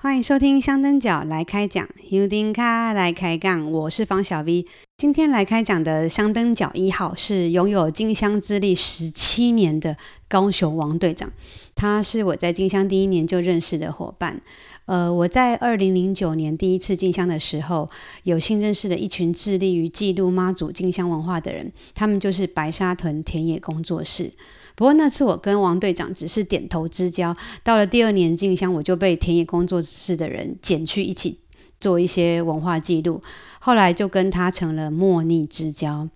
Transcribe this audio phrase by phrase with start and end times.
[0.00, 4.64] 欢迎收听香灯脚来开讲，有丁卡来开杠，我是方小 V。
[4.96, 9.96] 今天来开讲的香灯脚一号是拥有进香资历十七年的
[10.28, 11.28] 高雄王队长，
[11.74, 14.40] 他是我在进香第一年就认识的伙伴。
[14.86, 17.90] 呃，我在二零零九年第一次进香的时候，
[18.22, 24.30] 有幸认识了一群致力于记录妈祖进香文化的人，他们就是白沙屯田野工作室。
[24.78, 31.40] 不过那次我跟王队长只是点头之交，到了第二年进香，我就被田野工作室的人捡去一起
[31.80, 33.20] 做一些文化记录，
[33.58, 36.08] 后来就跟他成了莫逆之交。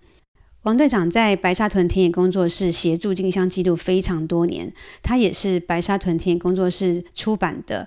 [0.61, 7.85] 王队长在白沙屯田野工作室协助进香记录非常多年，他也是白沙屯田野工作室出版的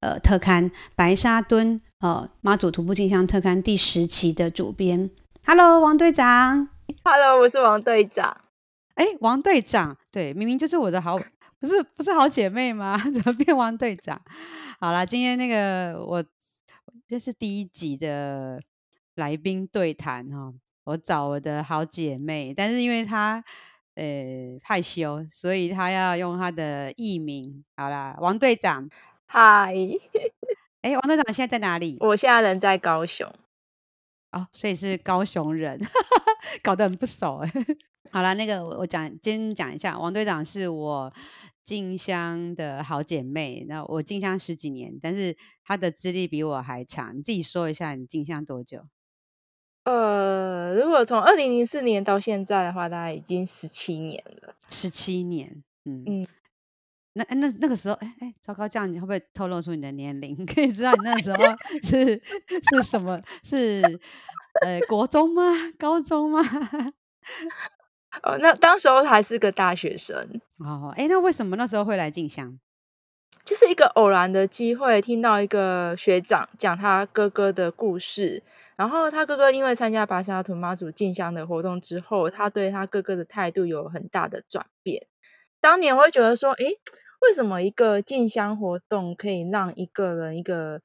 [0.00, 5.08] 呃特刊《白沙屯呃妈祖徒步进香特刊》第十期的主编。
[5.46, 6.68] Hello，王队长。
[7.02, 8.36] Hello，我是王队长。
[8.98, 11.16] 哎，王队长，对，明明就是我的好，
[11.60, 12.98] 不是不是好姐妹吗？
[13.14, 14.20] 怎么变王队长？
[14.80, 16.24] 好啦，今天那个我
[17.06, 18.60] 这是第一集的
[19.14, 23.42] 来宾对谈哈，我找我的好姐妹，但是因为她
[23.94, 24.04] 呃
[24.64, 27.64] 害羞，所以她要用她的艺名。
[27.76, 28.90] 好啦，王队长，
[29.26, 29.72] 嗨，
[30.82, 31.98] 哎，王队长现在在哪里？
[32.00, 33.32] 我现在人在高雄。
[34.32, 35.80] 哦，所以是高雄人，
[36.64, 37.52] 搞得很不熟哎。
[38.10, 41.12] 好了，那个我我讲，先讲一下，王队长是我
[41.62, 43.64] 进香的好姐妹。
[43.68, 47.16] 那我进香十几年，但是她的资历比我还长。
[47.16, 48.86] 你自己说一下，你进香多久？
[49.84, 54.54] 呃，如果从二零零四年到现在的话，大概已经十七年了。
[54.70, 56.26] 十七年，嗯嗯。
[57.14, 60.36] 那那那个时候，哎哎，糟糕，这样你会不会透露出你的年龄？
[60.46, 61.38] 可以知道你那时候
[61.82, 62.22] 是
[62.70, 63.20] 是什么？
[63.42, 63.82] 是
[64.62, 65.42] 呃国中吗？
[65.78, 66.40] 高中吗？
[68.22, 70.92] 哦，那当时候还是个大学生哦。
[70.96, 72.58] 哎，那为什么那时候会来进香？
[73.44, 78.42] 就是一个偶然的机会，听到一个学长讲他哥哥的故事。
[78.76, 85.06] 然后他哥哥因为参加白沙屯妈祖进香的活动之后，他对他哥哥的态度有很大的转变。
[85.60, 86.64] 当年我会觉得说，哎，
[87.20, 90.82] 为什么一个进香活动可以让一个人一个，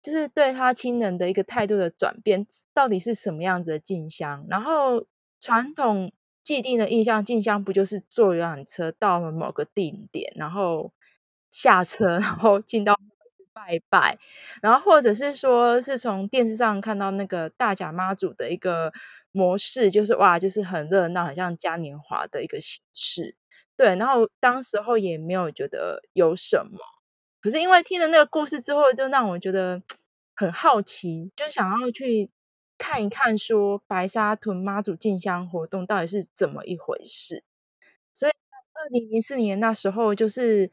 [0.00, 4.46] 就是对他亲人的一个态度的转变，到底是什么样子的进香？
[4.48, 5.06] 然后
[5.40, 6.12] 传统。
[6.44, 10.92] 既定的印象，进香不就是坐游览车到了某个定点，然后
[11.50, 13.00] 下车，然后进到
[13.54, 14.18] 拜拜，
[14.62, 18.92] 然后或者是说是从电视上看到那个大甲妈祖的一个
[19.32, 23.34] 模式，就是哇，就是很热闹，很像嘉年华的一个形式。
[23.76, 26.78] 对，然后当时候也没有觉得有什么，
[27.40, 29.82] 可是因为听了那个故事之后，就让我觉得
[30.36, 32.30] 很好奇，就想要去。
[32.78, 37.42] 看一看，说白沙屯妈祖进香活动到底是怎么一回事？
[38.12, 38.32] 所以
[38.72, 40.70] 二零零四年那时候，就是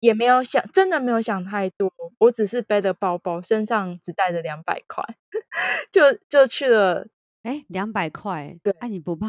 [0.00, 1.92] 也没有想，真的没有想太多。
[2.18, 5.04] 我只是背着包包，身上只带着两百块，
[5.90, 7.08] 就就去了。
[7.42, 9.28] 哎，两百块，对，哎、啊，你不怕？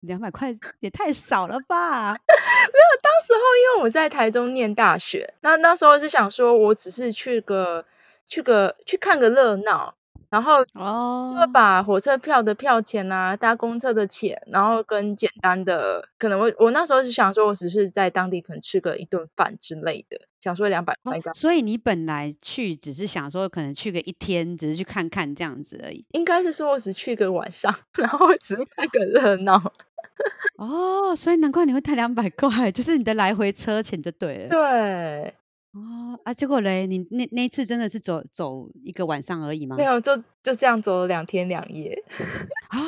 [0.00, 2.12] 两百块也太少了吧？
[2.14, 7.84] 没有，当时候因为我在台中念大学，那那时候是想说，我只是去个
[8.24, 9.96] 去个去看个热闹。
[10.30, 21.18] 然后就会把火车票的票钱啊，搭公车的钱，然后跟简单的，可能我我那时候是想说，我只是在当地可能吃个一顿饭之类的，想说两百块。
[21.18, 26.04] 哦，所以你本来去只是想说，可能去个一天，只是去看看这样子而已。
[26.12, 29.72] 应该是说我只去个晚上， 然后只是看个热闹。
[30.58, 34.48] 哦，所以难怪你会带两百块， 就是你的来回车钱就对了。
[34.48, 35.34] 对。
[35.72, 39.76] 哦啊，结果嘞，你那那一次真的是走走一个晚上而已吗？
[39.76, 42.02] 没有，就就这样走了两天两夜。
[42.70, 42.78] 啊，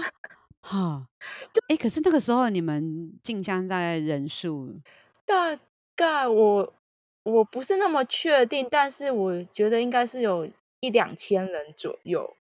[0.61, 1.07] 哈，
[1.53, 4.81] 就哎，可是那个时候你们进香大概人数？
[5.25, 5.57] 大
[5.95, 6.73] 概我
[7.23, 10.51] 我不是那么确定，但是我觉得应该是有
[10.81, 12.37] 一两千人左右，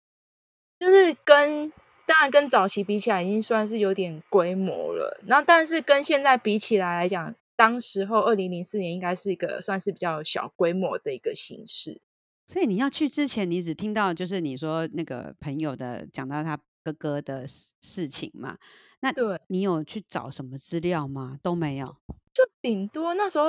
[0.79, 1.73] 就是跟
[2.05, 5.19] 当然跟早期比起来，已经算是有点规模了。
[5.27, 7.35] 然后，但是跟现在比起来来讲。
[7.59, 11.99] 当时候，二零零四年应该是一个算是比较小规模的一个形式。
[12.47, 17.45] 所以你要去之前，你只听到就是你说那个朋友的讲到他哥哥的
[17.81, 18.57] 事情嘛？
[19.01, 21.37] 那对你有去找什么资料吗？
[21.43, 21.97] 都没有，
[22.33, 23.47] 就顶多那时候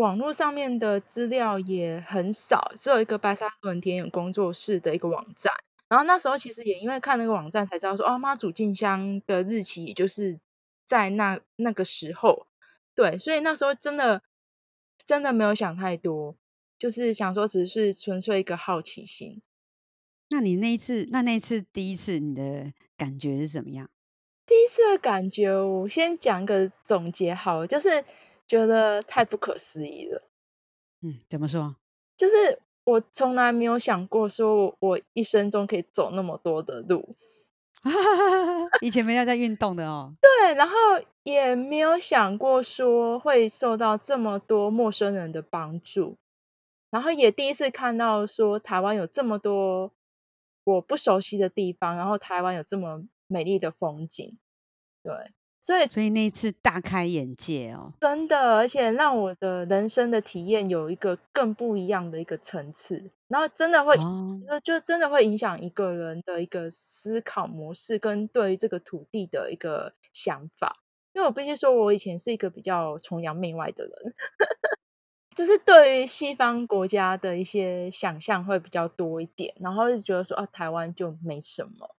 [0.00, 5.52] 网络上面的资料也很少，只有一个白沙屯田野工作室的一个网站。
[5.90, 10.40] 然后那时候其实也因为看那个网站才知道说，哦，妈祖进香的日期也就是
[10.86, 12.46] 在那那个时候。
[12.94, 14.22] 对，所以那时候真的
[15.04, 16.36] 真的没有想太多，
[16.78, 19.42] 就是想说只是纯粹一个好奇心。
[20.30, 23.90] 那你那一次，那那一次第一次，你的感觉是怎么样？
[24.46, 28.04] 第一次的感觉，我先讲个总结好了，就是
[28.46, 30.28] 觉得太不可思议了。
[31.00, 31.76] 嗯，怎么说？
[32.16, 37.14] 就是我从来没有想过说我一生中可以走那么多的路。
[38.80, 40.14] 以前没有在运动的哦。
[40.20, 40.74] 对，然后
[41.24, 46.16] 也没有想过说会受到这么多陌生人的帮助，
[46.90, 49.92] 然后也第一次看到说台湾有这么多
[50.64, 54.38] 我不熟悉的地方，然后台湾有这么美丽的风景，
[55.02, 55.32] 对，
[55.62, 63.12] 所以所以那一次大开眼界哦，真的，而且让我的人生的体验有一个更不一样的一个层次。
[63.28, 70.82] 然后真的会，就就真的会影响一个人的一个思考模式，跟对于这个土地的一个想法。
[71.12, 73.92] 因为我必须说，我以前是一个比较崇洋媚外的人，
[75.36, 81.94] 就是对于西方国家的一些想象会比较多一点，然后就觉得说啊，台湾就没什么。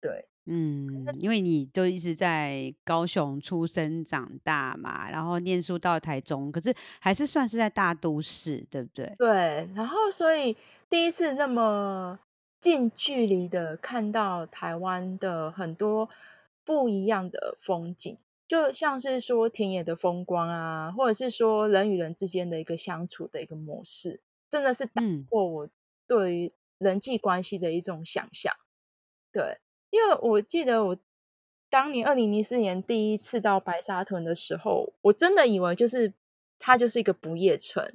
[0.00, 9.14] 对，嗯，因为你都一直在高雄出生长大嘛，然后念书到台中，可是还是算是在大都市，对不对？
[9.16, 10.56] 对，然后所以
[10.90, 12.18] 第一次那么
[12.60, 16.10] 近距离的看到台湾的很多
[16.62, 24.20] 不一样的风景，就像是说田野的风光啊，或者是说人与人之间的一个相处的一个模式，
[24.50, 25.70] 真的是打破我
[26.06, 28.54] 对于人际关系的一种想象，
[29.32, 29.58] 对。
[29.94, 30.98] 因为我记得我
[31.70, 36.12] 当年二零零四年第一次到白沙屯的时候，我真的以为就是
[36.58, 37.92] 它就是一个不夜城，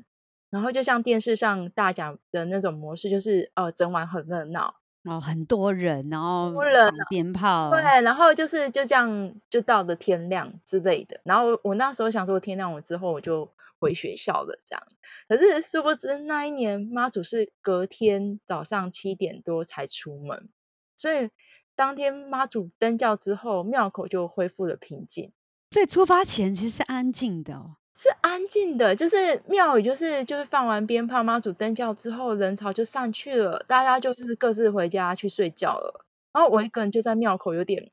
[0.49, 11.19] 然后就像电视上大讲的那种模式，就是呃整晚很热闹，然后很多人，然后放鞭炮，对，然后就是就这样就到了天亮之类的。
[11.25, 14.87] 然后我那时候想说，天亮了之后我就回学校了这样。
[15.27, 20.47] 可是殊不知那一年妈祖是隔天早上七点多才出门，
[20.95, 21.29] 所以。
[21.79, 25.31] 当天妈祖登轿之后，庙口就恢复了平静。
[25.71, 36.05] 所以出发前其实是安静的哦，是安静的，就是庙宇就是就是放完鞭炮，妈祖登轿之后，人潮就散去了，大家就是各自回家去睡觉了。
[36.33, 37.89] 然后我一个人就在庙口，有点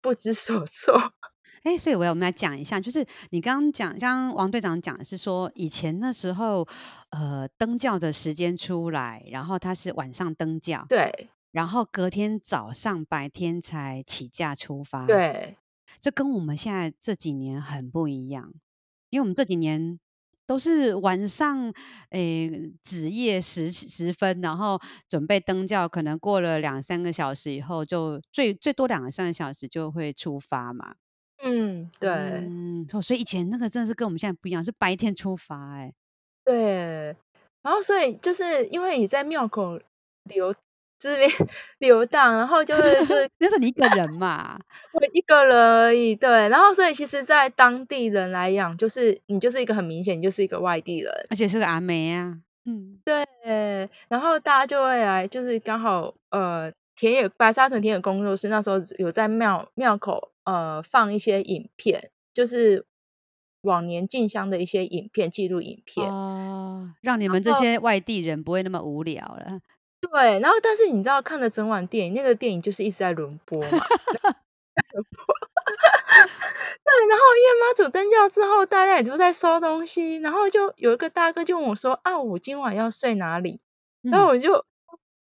[0.00, 1.12] 不知所措。
[1.64, 6.64] 哎，所以我要我们来讲一下，就是你刚刚讲，像王队长讲的是说，以前那时候，
[7.10, 11.28] 呃，登教的时间出来，然后他是晚上登教，对。
[11.52, 15.56] 然后隔天早上白天才起驾出发，对，
[16.00, 18.52] 这跟我们现在这几年很不一样，
[19.10, 19.98] 因为我们这几年
[20.46, 21.74] 都是晚上，
[22.10, 30.94] 诶，子夜十十分，然后准备登轿，可能过了两三个小时以后，就最最多两个三个小时就会出发嘛。
[31.42, 35.92] 嗯，对，嗯，所以以前那个真的是跟我们现在不一样，是白天出发，哎，
[36.44, 37.16] 对，
[37.62, 39.80] 然后所以就是因为你在庙口
[40.24, 40.54] 留。
[41.00, 41.28] 这边
[41.78, 44.60] 流荡，然后就是就是 那是你一个人 嘛，
[44.92, 46.48] 我一个人而已，对。
[46.50, 53.26] 然后所以其实，在当地人来讲，就是你就是一个很明显，你就是一个外地人，而且是个阿妹啊，嗯，对。
[54.08, 62.84] 然后大家就会来，就是刚好呃田野白沙屯田野工作室那时候有在庙庙口呃放一些影片，就是
[63.62, 69.60] 往年进香的一些影片记录影片哦，让你们这些外地人不会那么无聊了。
[70.00, 73.68] 对，然后但是你知道看了整晚电影，那个电影就是一直在轮播嘛。
[76.82, 83.60] 对，然后因为妈祖登轿之后，大家也都在收东西，然后就有一个大哥就问我说：“啊，我今晚要睡哪里？”
[84.02, 84.64] 嗯、然后我就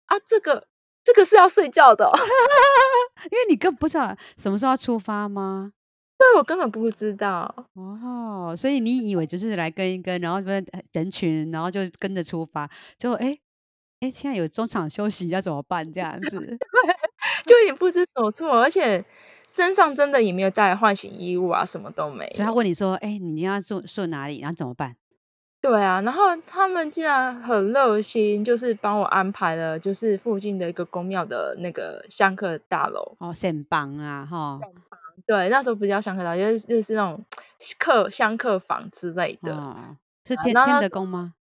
[0.07, 0.67] 啊，这个
[1.03, 2.12] 这个是要睡觉的、哦，
[3.33, 5.73] 因为你根本不知道什么时候要出发吗？
[6.19, 10.39] 对，我根本不知道哦，所以你以为就是来跟一跟，然后
[10.93, 13.39] 人群，然后就跟着出发，就哎。
[14.00, 15.85] 哎，现在有中场休息要怎么办？
[15.93, 16.31] 这样子，
[17.47, 19.05] 就有点不知所措，而且
[19.49, 22.29] 身上真的也没有带换洗衣物啊，什么都没。
[22.31, 24.41] 所以他问你说：“哎，你要住住哪里？
[24.41, 24.97] 然后怎么办？”
[25.62, 34.61] 对啊，然后他们竟然很热心，就是帮我安排了，就是附近的一个公庙的那个香客大楼哦，善房啊，哈，
[35.26, 37.25] 对，那时候不叫香客大楼，就是就是那种
[37.81, 41.33] 客香客房之类的，哦、是天天德宫吗？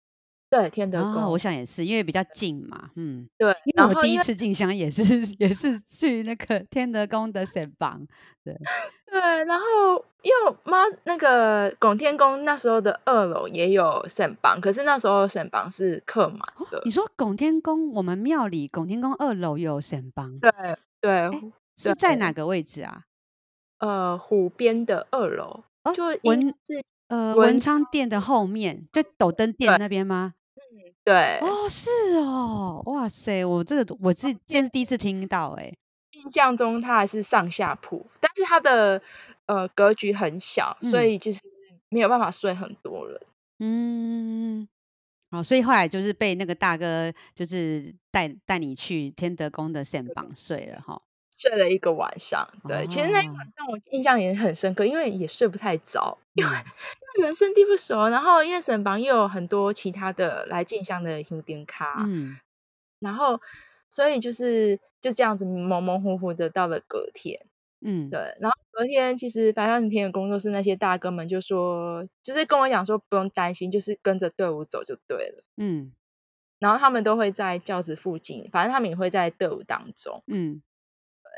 [0.55, 3.53] 对，天德宫、哦，我想也是，因为比较近嘛，嗯，对。
[3.65, 5.03] 因为我第一次进香也是
[5.41, 8.07] 也是去那个天德宫的神榜，
[8.45, 8.55] 对
[9.11, 9.21] 对。
[9.47, 9.65] 然后
[10.23, 16.39] 因为妈那个拱天宫那时候的二楼也有神榜，可是那时候神榜是客满
[16.71, 16.83] 的、哦。
[16.85, 20.53] 你说拱天宫，我们庙里拱天宫二楼有神榜，对
[21.01, 23.03] 对，是在哪个位置啊？
[23.79, 26.55] 呃，湖边的二楼，哦、就文
[27.09, 30.35] 呃文昌殿的后面，就斗灯殿那边吗？
[31.05, 35.71] 对哦，是哦，哇塞，我这个我是今天是第一次听到哎，
[36.13, 39.03] 印象中它还是上下铺，但是它的
[39.45, 41.41] 呃格局很小，嗯，所以就是
[41.91, 43.21] 没有办法睡很多人。
[43.59, 44.67] 嗯，
[45.31, 51.01] 哦，所以后来就是被那个大哥就是带带你去天德宫的膳房睡了哈。
[51.37, 62.39] 睡了一个晚上，对，哦、其实那一晚上我印象也很深刻，因为也睡不太着，嗯、因 为因为人生地不熟，然后因为沈房又有很多其他的来进香的有点卡，嗯，
[63.01, 63.41] 然后
[63.91, 67.47] 所以就是就这样子模模糊糊的到了隔天，
[67.81, 75.93] 嗯，对，然后隔天其实白沙屯田野工作室那些大哥们就说，就是跟我讲说不用担心，就是跟着队伍走就对了，嗯，
[76.61, 80.63] 然后他们都会在轿子附近，反正他们也会在队伍当中，嗯。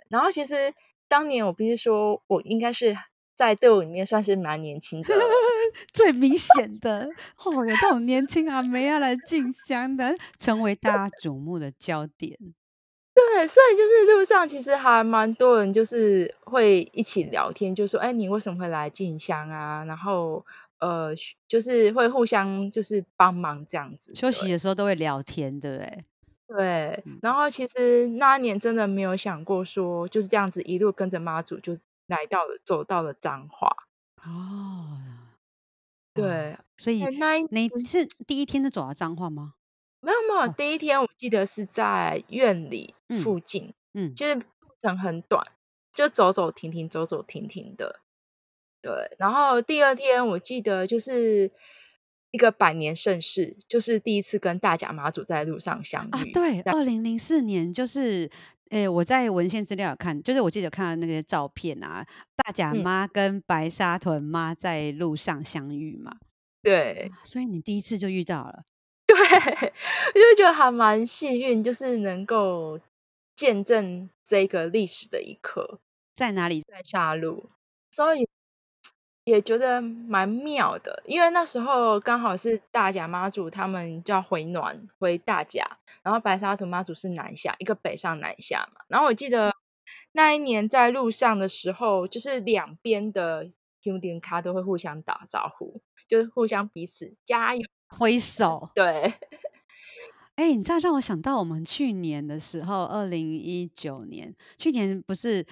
[0.09, 0.75] 然后其实
[1.09, 2.97] 当年我必须说，我应该是
[3.35, 5.15] 在队伍里面算是蛮年轻的，
[5.93, 7.09] 最明显的
[7.45, 12.39] 哦，有这种年轻阿妹要来进香的，成为大家瞩目的焦点。
[13.15, 20.45] 对，所以就是路上其实还蛮多人，就是会一起聊天，就说：“哎，你为什么会来进香啊？”然后
[20.81, 21.15] 呃，
[21.49, 24.15] 就是会互相就是帮忙这样子。
[24.15, 26.05] 休息的时候都会聊天，对不对？
[26.49, 31.77] 对，然后其实那一年真的没有想过说就是这样子一路跟着妈祖就
[32.07, 33.77] 来到了走到了彰化。
[34.23, 34.99] 哦，
[36.15, 39.55] 对，哦、所以那一你是第一天就走到彰化吗？
[40.01, 44.15] 没有没有，第一天我记得是在院里附近，嗯，嗯。
[44.15, 44.43] 就是路
[44.81, 45.49] 程很短，
[45.93, 47.99] 就走走停停，走走停停的，
[48.83, 51.51] 对，然后第二天我记得就是。
[52.33, 56.11] 一个百年盛事，就是第一次跟大甲妈祖在路上相遇。
[56.11, 58.31] 啊、对，二零零四年，就是，
[58.71, 62.07] 诶，我在文献资料有看，就是我记得看到那个照片啊，
[62.37, 66.17] 大甲妈跟白沙屯妈在路上相遇嘛。
[66.63, 68.65] 对、啊，所以你第一次就遇到了。
[69.07, 72.81] 对， 我就觉得还蛮幸运，就是能够
[73.35, 75.81] 见证这个历史的一刻。
[76.15, 76.61] 在哪里？
[76.63, 77.51] 在下路。
[77.93, 78.29] 所以。
[79.27, 88.83] 也觉得蛮妙的，因为那时候刚好是大甲妈祖他们就要回暖回大甲，然后白沙屯妈祖是南下，一个北上南下嘛。
[88.87, 89.53] 然后我记得
[90.13, 93.51] 那一年在路上的时候，就是两边的
[93.83, 98.71] 香灯脚都会互相打招呼，就是互相彼此加油挥手。
[98.77, 99.13] 对，
[100.37, 105.45] 哎，你知道让我想到我们去年的时候，二零一九年，去年不是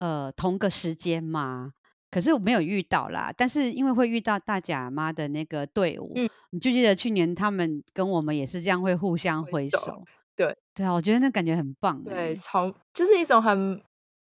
[0.00, 1.74] 呃同个时间吗？
[2.12, 10.04] 可是我没有遇到啦，但是因为会遇到大甲妈的那个队伍，嗯，你就记得去年他们跟我们也是这样会互相挥手，
[10.36, 13.80] 对对啊，我觉得那感觉很棒，对，超就是一种很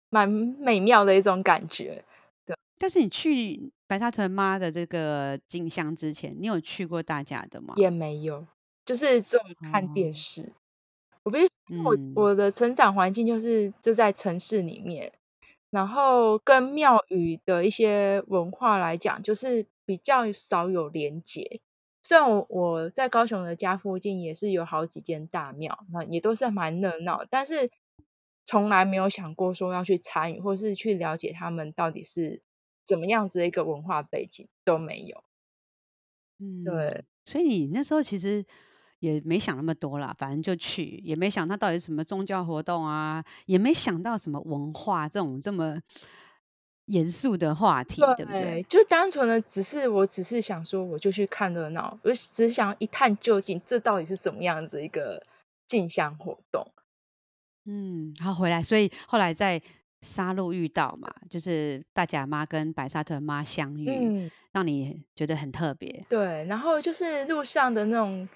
[0.09, 2.03] 蛮美妙的一种感觉，
[2.43, 2.57] 对。
[2.79, 7.75] 但是你去白沙屯妈的这个进香之前，你有去过大甲的吗？
[7.77, 8.47] 也没有，
[8.83, 10.41] 就是这种看电视。
[10.41, 10.53] 哦、
[11.25, 15.13] 我比如我、嗯、我的成长环境就是就在城市里面。
[15.75, 21.59] 然后跟庙宇的一些文化来讲，就是比较少有连结。
[22.01, 27.69] 虽然我我在高雄的家附近也是有好几间大庙，那也都是蛮热闹，但是
[28.45, 32.41] 从来没有想过说要去参与，或是去了解他们到底是
[32.85, 35.25] 怎么样子的一个文化背景都没有。
[36.39, 38.45] 嗯，对，所以你那时候其实。
[39.05, 45.79] 也没想那么多了，反正就去，也没想他到底是什么宗教活动啊，也没想到什么文化这种这么
[46.87, 48.65] 严肃的话题，对，对不对？
[48.67, 55.21] 就单纯的只是，我只是想说，我就去看热闹，我只是想一探究竟，这到底是什么样子一个
[55.67, 56.71] 进香活动。
[57.65, 59.61] 嗯，好，回来，所以后来在
[60.01, 66.05] 沙鹿遇到嘛，就是大甲妈跟白沙屯妈相遇，嗯，让你觉得很特别。
[66.09, 68.27] 对，然后就是路上的那种。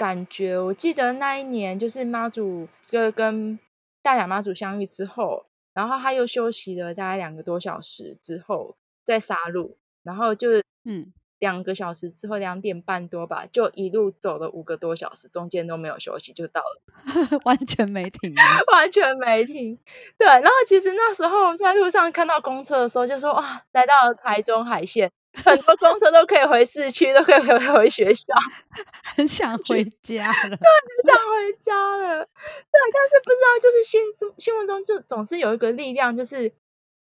[0.00, 3.58] 感觉我记得那一年就是妈祖就跟
[4.00, 10.48] 大甲妈祖相遇之后，然后他又休息了大概两个多小时之后再杀戮，然后就
[10.86, 18.34] 嗯两个小时之后两点半多吧，就一路走了五个多小时，中间都没有休息就到了， 完全没停，
[18.72, 19.78] 完全没停。
[20.16, 25.12] 对，然后其实那时候在路上看到公车的时候，就说哇，来到了台中海线。
[25.44, 28.34] 很多公车都可以回市区，都可以回回学校，
[29.16, 30.56] 很想回家了。
[30.56, 32.24] 对， 很想回家了。
[32.24, 34.02] 对，但是不知道，就是新
[34.38, 36.52] 新闻中就总是有一个力量，就是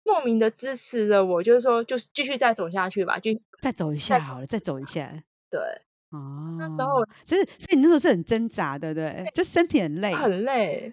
[0.02, 5.10] 莫名的支持了我，就是说，就是继续再走下去吧，就再走一下好了，再走一下。
[5.48, 5.60] 对，
[6.10, 10.92] 哦，那时候就是，所以你那时候是很挣扎的，对，对，就身体很累，很累。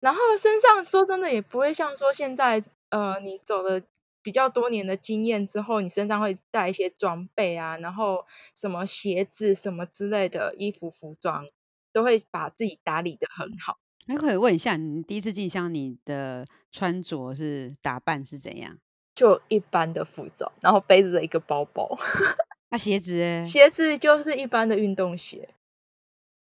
[0.00, 3.80] 然后身上说真的也不会像说现在，呃，你走了。
[4.28, 11.46] 比较多年的经验之后，你身上会带一些装备啊，然后什么鞋子什么之类的衣服服装，
[11.94, 13.78] 都会把自己打理的很好。
[14.06, 18.76] 那可以问一下，你第一次进香，你的穿着是打扮是怎样？
[19.14, 21.98] 就一般的服装，然后背着一个包包。
[22.68, 23.42] 那、 啊、鞋子？
[23.42, 25.48] 鞋子就是一般的运动鞋。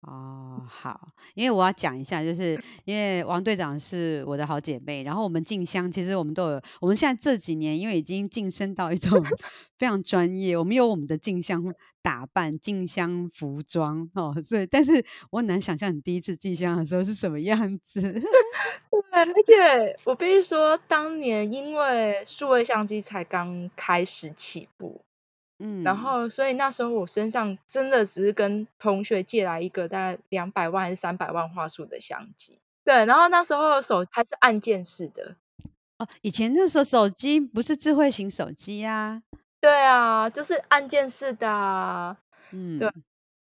[0.03, 9.21] 哦，好，因为我要讲一下，就是 因为王队长是我的好姐妹，然后我们进香，其实我们都有，我们现在这几年因为已经晋升到一种
[9.77, 11.63] 非常专业，我们有我们的进香
[12.01, 18.01] 打扮、进香服装哦，所以，但是我很难想象你第一次进香的时候是什么样子。
[19.11, 25.03] 对，而且我必须说，当年因为数位相机才刚开始起步。
[25.59, 35.35] 嗯，然后所以那时候我身上真的只是跟同学借来一个大概两百万还是三百万画素的相机，对，然后那时候手还是按键式的。
[35.99, 39.21] 哦，以前那时候手机不是智慧型手机啊，
[39.61, 42.17] 对啊，就是按键式的啊，
[42.53, 42.93] 嗯，对，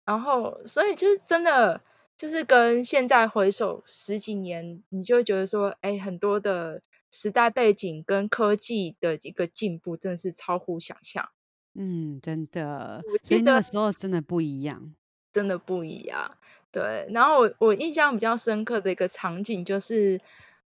[0.05, 1.81] 然后所以就是真的
[2.15, 11.29] 就是跟现在回首十几年，你就会觉得说，哎，很多的时代背景跟科技的一个进步，真的是超乎想象。
[11.75, 14.93] 嗯，真的，所以那个时候真的不一样，
[15.31, 16.37] 真的不一样。
[16.71, 20.21] 对，然后我我印象比较深刻的一个场景，就是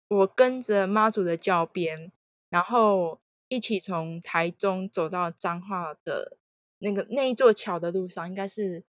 [0.09, 2.11] 我跟着妈祖的教鞭，
[2.49, 6.37] 然后一起从台中走到彰化的
[6.79, 8.85] 那个那一座桥的路上，应该是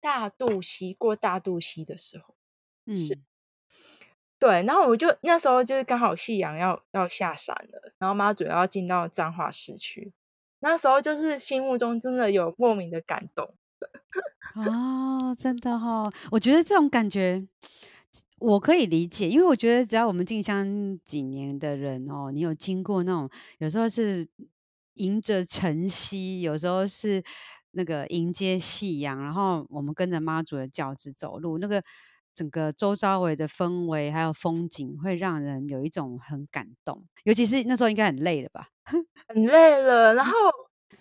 [0.00, 2.34] 大肚溪，过大肚溪的时候，
[2.84, 3.18] 嗯，是，
[4.38, 10.12] 对，然后我就那时候就是刚好夕阳要要下山了，然后妈祖要进到彰化市区。
[10.60, 13.54] 那时候就是心目中真的有莫名的感动。
[14.56, 17.46] 哦，真的哈、我觉得这种感觉
[18.38, 24.26] 我可以理解，因为我觉得只要我们进香几年的人哦，你有经过那种，有时候是
[24.94, 27.22] 迎着晨曦，有时候是
[27.72, 31.82] 那个迎接夕阳，然后我们跟着妈祖的轿子走路，那个
[32.38, 38.68] 整个周遭围的氛围还有风景，会让人有一种很感动，尤其是那时候应该很累了吧。
[39.26, 40.32] 很累了，然后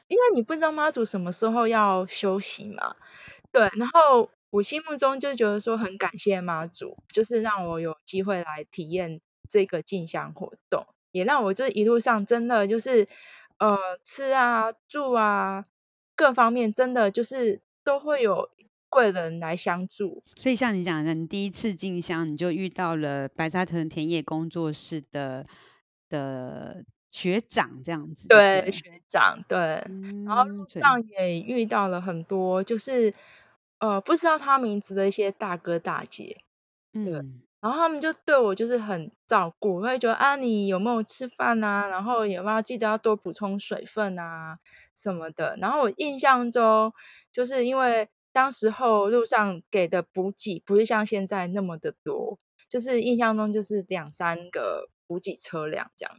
[0.07, 2.95] 因为你不知道妈祖什么时候要休息嘛，
[3.51, 13.07] 对，然后我心目中就觉得说很感谢妈祖，就是让我有机会来体验这个进香活动，也让我这一路上真的就是
[13.59, 15.65] 呃吃啊住啊
[16.15, 18.49] 各方面真的就是都会有
[18.89, 20.23] 贵人来相助。
[20.35, 25.45] 所以像你讲的，你第一次进香你就遇到了白沙屯田野工作室的
[26.09, 26.83] 的。
[27.09, 29.57] 学长这样子，对，对学长对，
[29.89, 33.13] 嗯、然后路上也遇到了很多，就是
[33.79, 36.41] 呃不知道他名字的一些大哥大姐，
[36.93, 44.59] 对，嗯、然后他们就对我就是很照顾，会觉得啊你有没有吃饭啊，然后有没有记得要多补充水分啊
[44.93, 45.57] 什么的。
[45.59, 46.93] 然后我印象中
[47.31, 52.37] 就是因为当时候路上给的补给不是像现在那么的多，
[52.69, 56.15] 就是印象中就是两三个补给车辆这样。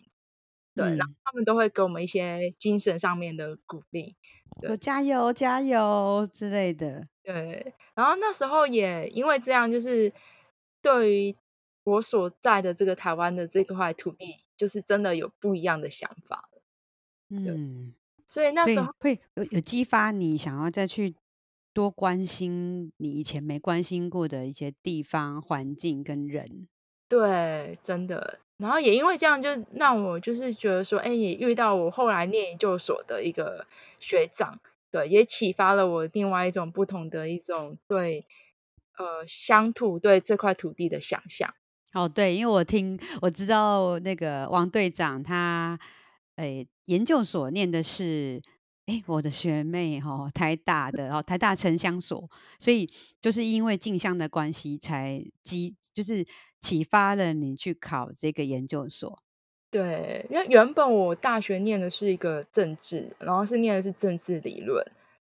[0.75, 4.17] 对，然后他们都会给我们一些精神上面的鼓励，
[4.61, 7.07] 对，加油加油之类的。
[7.23, 10.13] 对，然后那时候也因为这样，就是
[10.83, 11.37] 对于
[11.85, 16.51] 我所在的这个台湾的这块土地，就是真的有不一样的想法。
[17.29, 17.95] 嗯，
[18.27, 21.15] 所以那时候会有有激发你想要再去
[21.79, 26.67] 多关心你以前没关心过的一些地方、环境跟人。
[27.09, 28.41] 对，真的。
[28.57, 33.65] 然后也因为这样，就让我就是觉得说，哎，也遇到我后来念研究所的一个
[34.01, 34.59] 学长，
[34.91, 38.27] 对，也启发了我另外一种不同的一种对
[38.97, 41.55] 呃乡土对这块土地的想象。
[41.93, 45.79] 哦，对，因为我听我知道那个王队长他，
[46.35, 48.43] 哎，研究所念的是。
[48.89, 52.27] 哎，我的学妹哈、哦，台大的哦，台大城乡所，
[52.59, 56.27] 所以就是因为镜像的关系，才激就是
[56.59, 59.23] 启发了你去考这个研究所。
[59.71, 64.83] 对，因为原本我大学念的是一个政治，然后是念的是政治理论，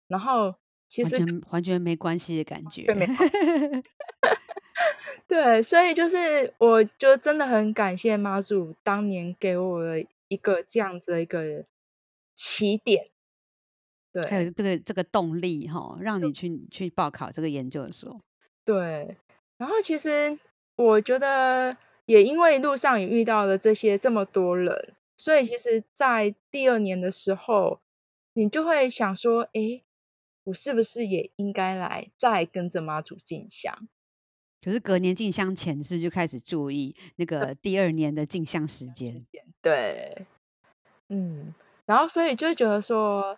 [0.08, 0.56] 然后
[0.88, 2.88] 其实完全完全没关系的感觉。
[5.28, 11.64] 对，所以就是我就真的很感谢妈祖当年给我的一个这样子的一个
[12.34, 13.11] 起点。
[14.14, 18.20] 对，还有这个这个动力哈，让你去去报考这个研究所。
[18.66, 19.16] 对，
[19.58, 20.38] 然后其实
[20.76, 27.80] 我觉得也因为路上也遇到了这些这么多人，所以其实，在第二年的时候，
[28.34, 29.82] 你就会想说，哎，
[30.44, 33.88] 我是不是也应该来再跟着妈祖进香？
[34.62, 39.26] 可是隔年进香前，是不是就开始注意那个第二年的进香时间？
[39.62, 40.26] 对，
[41.08, 43.38] 嗯，然后所以就觉得说。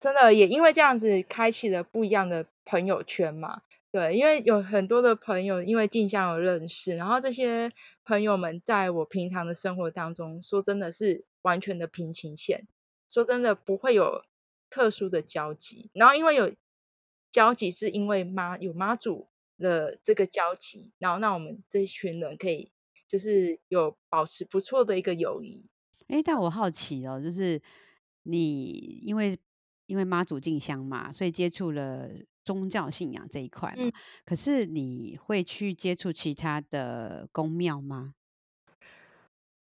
[0.00, 7.72] 真的也因为这样子开启了不一样的朋友圈嘛，对，因为有很多的朋友因为镜像而认识，然后这些
[8.04, 12.66] 朋友们在我平常的生活当中，说真的是完全的平行线，
[13.10, 14.22] 说真的不会有
[14.70, 16.54] 特殊的交集，然后因为有
[17.32, 19.26] 交集是因为妈有妈祖
[19.58, 22.70] 的这个交集，然后让我们这一群人可以
[23.08, 25.66] 就是有保持不错的一个友谊。
[26.06, 27.60] 哎，但我好奇哦，就是
[28.22, 29.38] 你因为
[29.88, 32.08] 因为妈祖进香嘛，所以接触了
[32.44, 33.82] 宗教信仰这一块嘛。
[33.82, 33.92] 嗯、
[34.24, 38.14] 可是你会去接触其他的宫庙吗？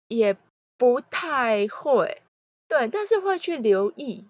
[0.09, 0.37] 也
[0.77, 2.21] 不太会，
[2.67, 4.27] 对，但是会去留意，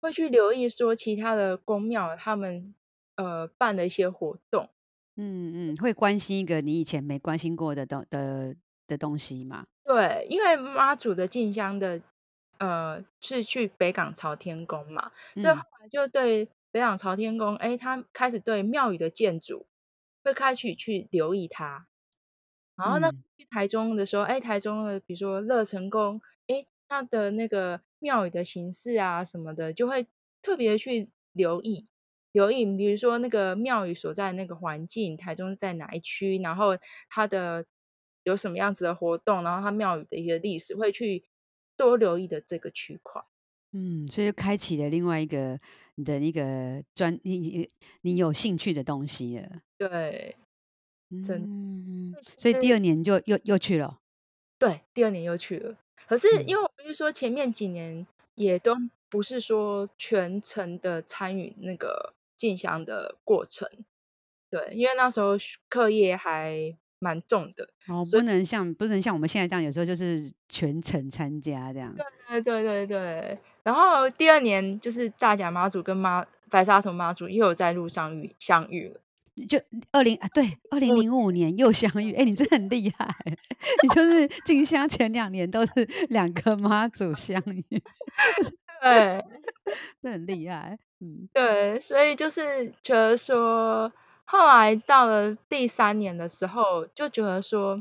[0.00, 2.74] 会去留意说其他的宫庙他们
[3.14, 4.68] 呃办的一些活动。
[5.16, 8.54] 嗯嗯，会关心一个你以前没关心过的东的
[8.86, 9.64] 的东西吗？
[9.84, 12.00] 对，因为妈祖的进香的，
[12.58, 19.66] 呃，是去北港朝天宫嘛，嗯、所以后来就对北港朝天宫，哎，他开始对庙宇的建筑
[20.24, 21.86] 会开始去留意它。
[22.76, 30.06] 然后呢，嗯、去台中的时候，哎，台中的比如说乐成宫，哎，它的那个庙宇的形式啊什么的，就会
[30.42, 31.86] 特别去留意
[32.32, 32.64] 留意。
[32.64, 37.64] 比如说那个庙宇所在那个环境，台中在哪一区，然后它的。
[38.26, 41.22] 有什么样子的活动，然后他庙宇的一个历史，会去
[41.76, 43.22] 多留意的这个区块。
[43.72, 45.60] 嗯，所以就开启了另外一个
[45.96, 47.68] 你的一个专你
[48.00, 49.60] 你有兴趣的东西了。
[49.76, 50.36] 对，
[51.26, 53.98] 真嗯，所以第二年就又又去了。
[54.58, 55.76] 对，第二年又去了。
[56.06, 58.76] 可是因为我不是说前面几年也都
[59.10, 63.68] 不是说全程的参与那个进香的过程。
[64.48, 65.32] 对，因为那时候
[65.68, 66.76] 课业还。
[66.98, 71.94] 蛮重的哦，不能像不能像我们现在这样，有时候就是全程参加这样。
[72.28, 79.00] 对对对对，然后第二年就是大甲妈祖跟妈白沙屯妈祖又有在路上遇相遇了，
[79.46, 79.60] 就
[79.92, 83.08] 二零啊对，二零零五年又相遇，哎，你真的很厉害，
[83.82, 85.72] 你就是进香前两年都是
[86.08, 87.64] 两个妈祖相遇，
[88.82, 89.24] 对，
[90.02, 93.92] 这很厉害，嗯，对，所以就是觉得说。
[94.28, 97.80] 后来到了第三年的时候，就觉得说，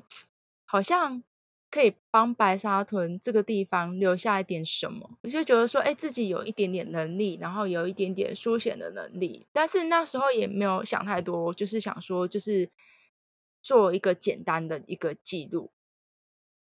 [0.66, 1.24] 好像
[1.72, 5.18] 可以帮白沙屯这个地方留下一点什么。
[5.24, 12.70] 我就觉得说，哎，自己有一点点能力，然后有一点点书写的能力，但是那时候也没有想太多，就是想说，就是
[13.64, 15.72] 做一个简单的一个记录。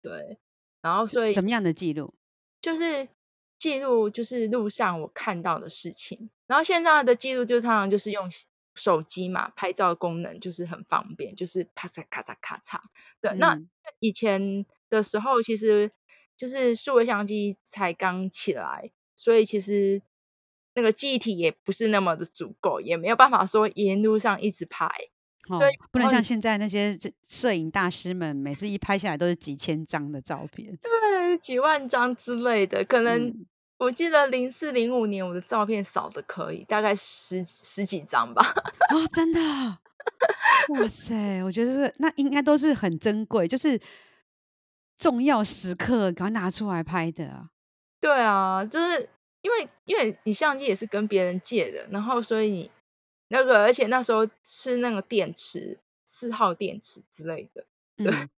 [0.01, 0.37] 对，
[0.81, 2.13] 然后所以什么样的记录？
[2.61, 3.07] 就是
[3.57, 6.29] 记录，就是路上我看到的事情。
[6.45, 8.29] 然后现在的记录，就通常就是用。
[8.81, 12.79] 手机嘛，拍照功能就是很方便，就是咔嚓咔嚓咔嚓。
[13.21, 13.61] 对，嗯、那
[13.99, 15.91] 以前的时候，其实
[16.35, 20.01] 就是数位相机才刚起来，所以其实
[20.73, 24.87] 那个记忆体也不是那么的足够，也没有办法说沿路上一直拍，
[25.49, 33.45] 哦、所以不能像现在那些摄影大师们，每次一拍下来都是几千张的照片，对，几万张之类的，可能、嗯。
[33.81, 38.45] 我记得零四零五年我的照片少的可以，大概十十几张吧。
[38.93, 39.39] 哦，真的？
[40.69, 41.41] 哇塞！
[41.43, 43.81] 我觉得是那应该都是很珍贵，就是
[44.97, 47.49] 重要时刻赶快拿出来拍的啊。
[47.99, 49.09] 对啊，就是
[49.41, 52.71] 因为因为你相机也是跟别人借的，然后所以你
[53.29, 57.65] 那个，而且那时候是那个电池四号电池之类的，
[57.97, 58.29] 对， 嗯、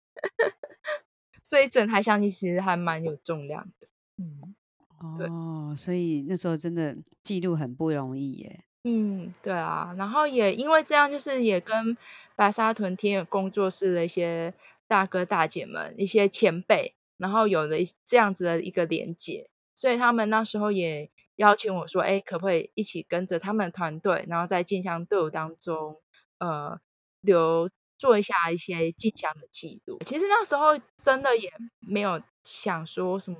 [1.44, 3.88] 所以整台相机其实还蛮有重量的。
[4.16, 4.56] 嗯。
[5.04, 8.64] 哦，所以那时候真的记录很不容易耶。
[8.86, 11.98] 嗯，对啊，然后也因为这样，就是也跟
[12.36, 14.54] 白沙屯天眼工作室的一些
[14.88, 26.02] 大哥大姐们、一些前辈，然后有了这样子的一个连接，所以他们那时候也邀请我说，哎，可不可以一起跟着他们的团队，然后在进香队伍当中，
[26.40, 26.80] 呃，
[27.22, 30.00] 留做一下一些进香的记录。
[30.06, 33.38] 其实那时候真的也没有想说什么。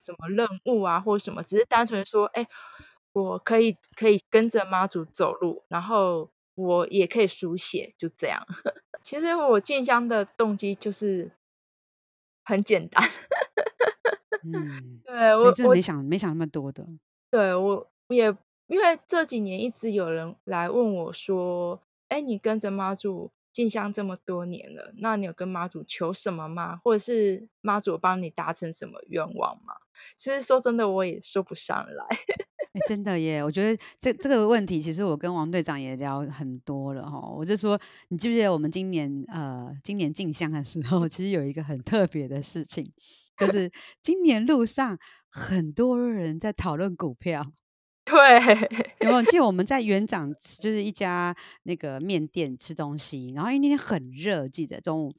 [0.00, 2.48] 什么任务啊，或什么，只是单纯说，哎，
[3.12, 8.46] 我可以可以跟着妈祖走路，然后我也可以书写，就这样。
[9.02, 11.30] 其实我进香的动机就是
[12.44, 13.08] 很简单。
[14.42, 16.86] 嗯， 对我是没想没想那么多的。
[17.30, 18.36] 对我也
[18.66, 26.76] 因为这几年一直有人来问我说，哎，你跟着妈祖进香这么多年了，那你有跟妈祖求什么吗？
[26.82, 29.74] 或者是妈祖帮你达成什么愿望吗？
[30.16, 32.06] 其实说真的，我也说不上来。
[32.72, 33.44] 哎，真的耶！
[33.44, 37.20] 我觉得这这个问题，其实我跟王队长也聊很多了哈。
[37.28, 42.90] 我就说，你记不记得我们今年呃，今年进香的时候， 其实有一个很特别的事情，
[43.36, 43.70] 就是
[44.02, 47.52] 今年路上很多人在讨论股票。
[48.10, 55.14] 对，有没有记得我们在园长就是一家那个面店吃东西，然后因为那天很热，记得中午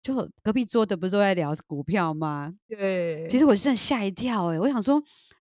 [0.00, 2.54] 就隔壁桌的不是都在聊股票吗？
[2.68, 4.96] 对，其实我真的吓一跳哎、欸，我想说，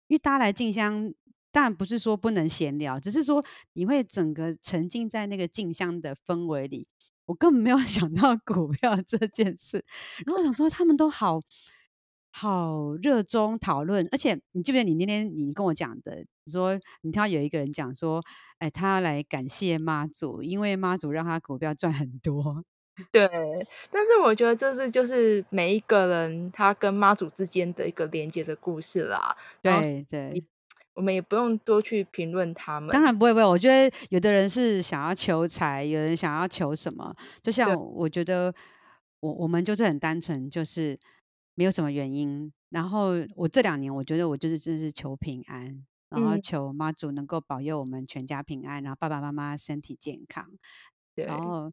[0.09, 1.11] 因为大家来静香
[1.51, 3.43] 当然不是说不能闲聊，只是说
[3.73, 6.87] 你会整个沉浸在那个静香的氛围里。
[7.27, 9.83] 我根本没有 想到股票这件事，
[10.27, 11.41] 然后我想说他们都好
[12.37, 18.21] 好热衷讨论，而且你记不记得你那天你跟我讲的，你说你听到有一个人讲说，
[18.59, 22.65] 哎，他要来感谢妈祖，因为妈祖让他股票赚很多。
[23.13, 23.29] 对，
[23.89, 29.37] 但是我觉得这是就是每一个人他跟妈祖之间的一个连接的故事啦。
[29.63, 30.43] 对对，
[30.95, 32.91] 我们也不用多去评论他们。
[32.91, 37.15] 当然不会不会，我觉得有的人是想要求财，有人想要求什么。
[37.41, 38.53] 就像我觉得
[39.21, 40.99] 我我们就是很单纯，就是
[41.55, 42.53] 没有什么原因。
[42.71, 50.47] 然后我这两年我觉得我就是真的是求平安，然后求妈祖能够保佑我们全家平安，然后爸爸妈妈身体健康。
[51.15, 51.73] 对，然后。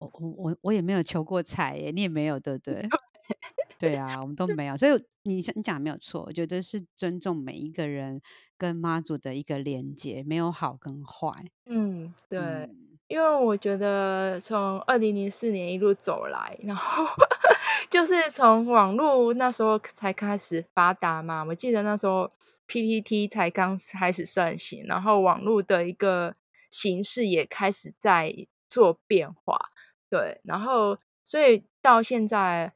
[0.00, 2.88] 我我我我也没有求过财耶，你也没有，对不对？
[3.80, 4.92] 对啊，我们都没有，所以
[5.24, 8.22] 你你讲的没有错，我觉得是尊重每一个人
[8.56, 11.32] 跟妈祖的一个连接，没有好跟坏。
[11.66, 17.06] 嗯，对，嗯、因为我觉得从二零零四年一路走来，然后
[17.88, 22.32] 就是从网络那时候才开始发达嘛，我记得那时候
[22.66, 26.34] P P T 才刚开始盛行，然后网络的一个
[26.68, 29.70] 形式也开始在做变化。
[30.10, 32.74] 对，然后所以到现在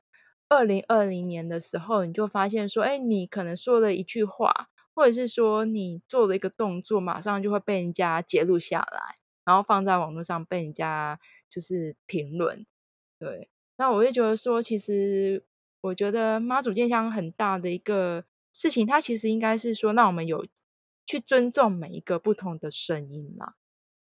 [0.49, 12.66] 二零二零年的时候，你就发现说，哎，你可能说了一句话，或者是说你做了一个动作，马上就会被人家揭露下来，然后放在网络上被人家就是评论。
[13.18, 15.44] 对，那我就觉得说，其实
[15.81, 20.46] 我觉得妈祖建香很大的一个事情，它其实应该是说，让我们有
[21.07, 23.55] 去尊重每一个不同的声音啦。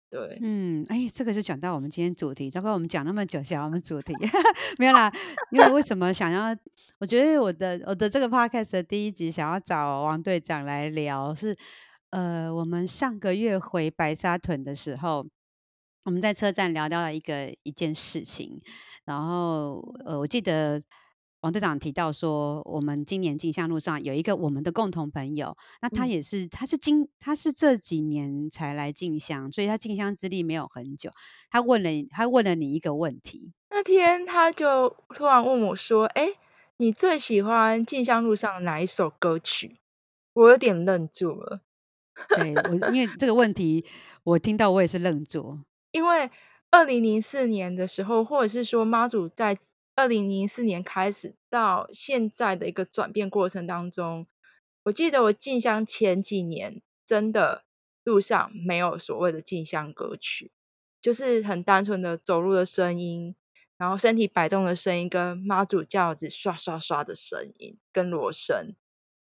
[0.09, 2.49] 对，嗯，哎，这个就讲到我们今天主题。
[2.49, 4.13] 糟糕，我们讲那么久，讲我们主题
[4.79, 5.11] 没有啦。
[5.51, 6.55] 因为为什么想要？
[6.99, 11.53] 我觉得我的我的这个 podcast 的第一集想要找王队长来聊，是
[12.11, 15.25] 呃，我们上个月回白沙屯的时候，
[16.05, 18.61] 我们在车站聊到了一个一件事情，
[19.05, 20.81] 然后呃，我记得。
[21.41, 31.11] 王队长提到说，我们今年进香路上有一个我们的共同朋友，那他也是，他是今他是这几年才来进香，所以他进香资历没有很久。
[31.51, 36.29] 他问了他问了你一个问题，那天他就突然问我说：“哎，
[36.77, 39.77] 你最喜欢进香路上哪一首歌曲？”
[40.33, 41.61] 我有点愣住了。
[42.29, 43.85] 对，我因为这个问题，
[44.23, 45.59] 我听到我也是愣住，
[45.91, 46.31] 因为
[46.71, 49.57] 二零零四年的时候，或者是说妈祖在。
[49.99, 54.27] 二零零四年开始到现在的一个转变过程当中，
[54.83, 57.63] 我记得我进香前几年，真的
[58.03, 60.51] 路上没有所谓的进香歌曲，
[61.01, 63.35] 就是很单纯的走路的声音，
[63.79, 68.75] 然后身体摆动的声音，跟妈祖轿子刷刷刷的声音，跟锣声，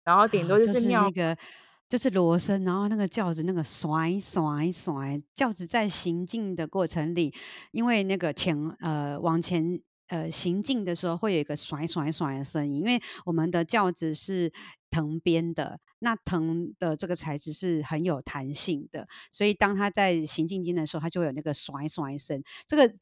[0.05, 1.41] 然后顶多就是庙、啊就是、那个
[1.89, 7.35] 就是锣声，然后那个轿子那个甩甩甩，轿子在行进的过程里，
[7.73, 9.81] 因为那个前呃往前。
[10.09, 14.53] 呃，行进的时候会有一个甩甩甩的声音，因为我们的轿子是
[14.89, 22.41] 藤编的，那藤的这个材质是很有弹性的，所以当它在行进间的时候，它就会有那个甩甩声。
[22.69, 22.95] 这个，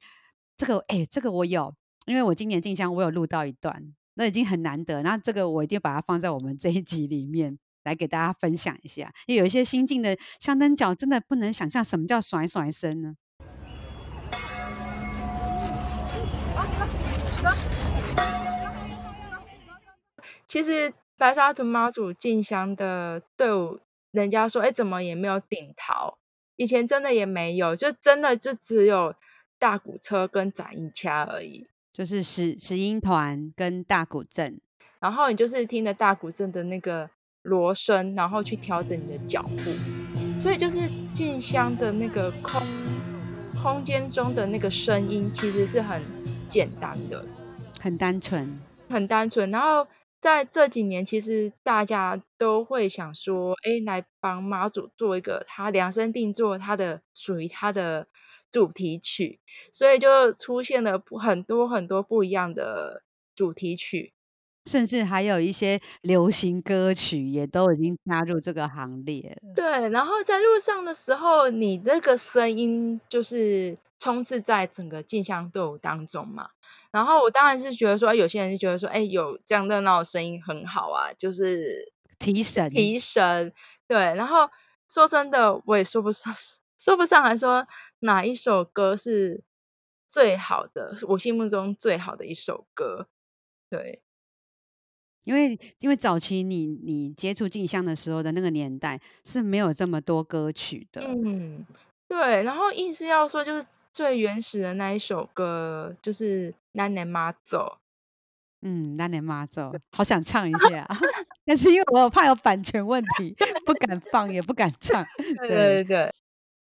[0.57, 1.75] 这个，哎，这个我有，
[2.07, 5.03] 因为我今年进香，我有录到一段，那已经很难得。
[5.03, 13.15] 那这个我一定把它放在我们这一集里面来给大家分享一下，因为有一些新进的香灯脚真的不能想象什么叫甩甩声呢。
[20.49, 23.81] 其实白沙屯妈祖进香的队伍，
[24.13, 26.19] 人家说，哎，怎么也没有顶桃？
[26.57, 29.15] 以前真的也没有，就真的就只有
[29.59, 34.61] 大鼓车跟展音掐而已，就是石石音团跟大鼓阵，
[35.01, 37.11] 然后你就是听着大鼓阵的那个
[37.45, 42.61] 锣声，然后去调整你的脚步，所以就是静香的那个空
[43.63, 46.03] 空间中的那个声音，其实是很
[46.49, 47.25] 简单的，
[47.81, 49.87] 很单纯，很单纯，然后。
[50.21, 58.07] 在这几年，其实大家都会想说，哎，来帮妈祖做一个他量身定做他的属于他的
[58.51, 59.39] 主题曲，
[59.71, 63.03] 所以就出现了很多很多不一样的
[63.35, 64.14] 主题曲，
[64.67, 69.53] 甚至还有一些流行歌曲也都已经加入这个行列了。
[69.55, 76.51] 对，然后在路上的时候，你那个声音就是充斥在整个进香队伍当中嘛。
[76.91, 83.53] 然后我当然是觉得说，有些人就觉得说，哎，有这样热闹的声音很好啊，就是提神提神。
[83.87, 84.49] 对，然后
[84.89, 86.33] 说真的，我也说不上
[86.79, 87.67] 说不上来说
[87.99, 89.43] 哪一首歌是
[90.09, 93.09] 最好的，我心目中最好的一首歌。
[93.69, 94.04] 对，
[95.25, 101.03] 因为因为早期你你接触进香的时候的那个年代是没有这么多歌曲的。
[101.03, 101.65] 嗯，
[102.09, 102.43] 对。
[102.43, 107.79] 然后硬是要说，就是最原始的那一首歌，就是《咱的妈走》。
[108.67, 110.97] 嗯，《咱的妈走》好想唱一下，啊
[111.45, 115.05] 但是因为我怕有版权问题， 不敢放，也不敢唱。
[115.17, 116.13] 对对对。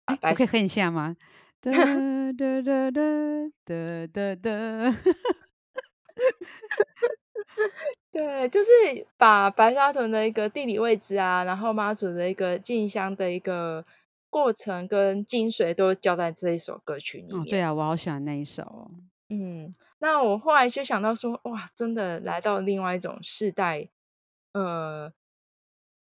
[0.05, 1.15] 哎，我可以哼一下吗？
[1.61, 3.01] 哒哒哒 哒
[3.65, 4.95] 哒哒哒。
[8.13, 8.69] 对，就是
[9.17, 13.83] 把白沙屯的一个地理位置啊，然后妈祖的一个进香的一个
[14.29, 17.41] 过程跟精髓都交在这一首歌曲里面。
[17.41, 18.91] 哦，对啊，我好喜欢那一首。
[19.29, 23.89] 嗯，那我后来就想到说，哇，真的来到另外一种世代，
[24.53, 25.11] 呃，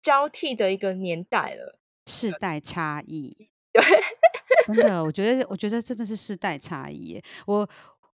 [0.03, 1.79] 交替的一个年代了。
[2.07, 3.49] 世代差异。
[3.73, 3.83] 对，
[4.67, 7.23] 真的，我觉得，我觉得真的是世代差异。
[7.47, 7.67] 我。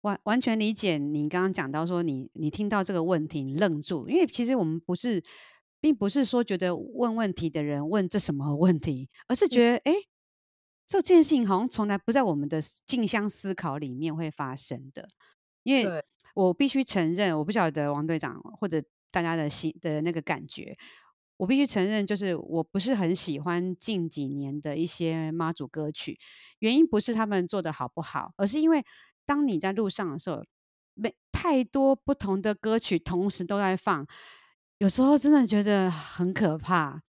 [0.02, 5.22] 完完全理解你刚刚讲到说你你听到这个问题你愣住，因为其实我们不是，
[5.80, 10.06] 并不是说觉得问问题的人问这什么问题，而是觉得哎、嗯，
[10.86, 15.08] 这件事情好像从来不在我们的竞相思考里面会发生的。
[15.64, 18.80] 因为我必须承认，我不晓得王队长或者
[19.10, 20.76] 大家的心的那个感觉，
[21.36, 26.18] 我必须承认，就是我不是很喜欢近几年的一些妈祖歌曲，
[26.60, 28.84] 原因不是他们做的好不好，而是因为。
[29.28, 30.42] 当你在路上的时候，
[30.94, 34.06] 没太多不同的歌曲同时都在放，
[34.78, 37.02] 有时候真的觉得很可怕，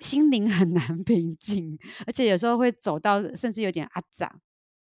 [0.00, 1.76] 心灵很难 平静，
[2.06, 4.38] 而且有时候会走到甚至有点阿杂。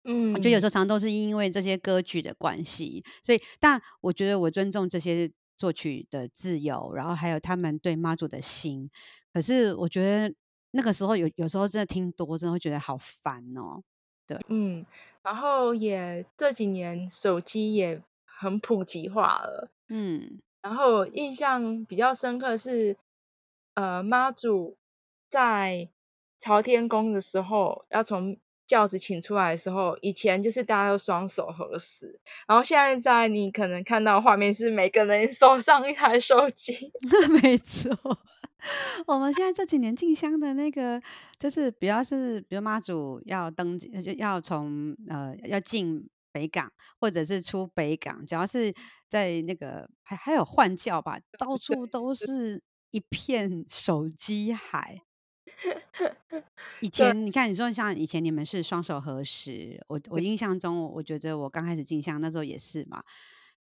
[0.04, 8.88] 嗯，我觉得有时候常常都是因为这些歌曲的关系，所以但我觉得我尊重这些作曲的自由，然后还有他们对妈祖的心。
[9.32, 10.32] 可是我觉得
[10.70, 13.82] 那个时候有有时候真的听多，真的会觉得好烦哦。
[14.28, 14.86] 对，嗯。
[15.20, 22.96] 然后也这几年手机也很普及化了，嗯，然后印象比较深刻是，
[23.74, 24.78] 呃，妈祖
[25.28, 25.88] 在
[26.38, 36.92] 朝天宫的时候，要从轿子请出来的时候，以前就是大家都双手合十，然后现在在你可能看到画面是每个人手上一台手机，
[37.42, 38.18] 没错。
[39.06, 41.00] 我们现在这几年进香的那个，
[41.38, 43.78] 就是比较是，比如妈祖要登
[44.16, 48.74] 要从呃要进北港，或者是出北港，只要是
[49.08, 55.02] 在那个还还有换教吧，到处都是一片手机海。
[56.80, 63.02] 以前你看，你说像以前你们是双手合十，我我印象中，我觉得我刚开始进香那时候也是嘛。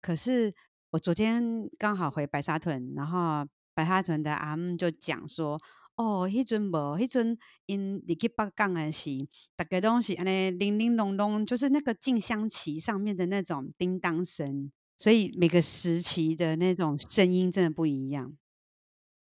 [0.00, 0.54] 可是
[0.90, 3.46] 我昨天刚好回白沙屯，然后。
[3.76, 5.60] 白沙屯的阿姆就讲说
[5.96, 7.36] ：“哦，迄阵无，迄阵
[7.66, 9.10] 因你去北港的时，
[9.54, 18.34] 大家拢是安尼零零隆隆，就是那个进香旗上面的那种叮当声，所以每个时期的那种声音真的不一样。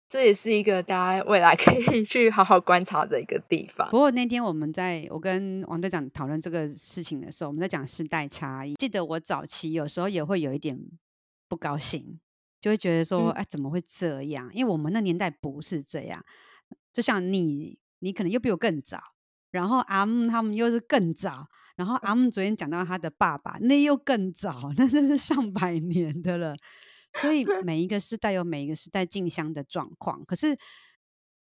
[0.09, 3.91] 这也是一个大家未来可以去好好观察的一个地方。
[3.91, 8.73] 不过那天我们在我跟王队长讨论这个事情的时候，我们在讲世代差异。
[8.77, 10.81] 记得我早期有时候也会有一点
[11.47, 12.19] 不高兴。”
[12.61, 14.51] 就会觉得说，哎，怎么会这样？
[14.53, 16.25] 因为我们那年代不是这样。
[16.93, 19.01] 就像你，你可能又比我更早，
[19.51, 26.57] 然后阿姆他们又是更早，然后阿姆昨天讲到他的爸爸，那又更早，那真是上百年的了。
[27.21, 30.25] 所以 每一个时代有每一个时代进香的状况。
[30.25, 30.57] 可是，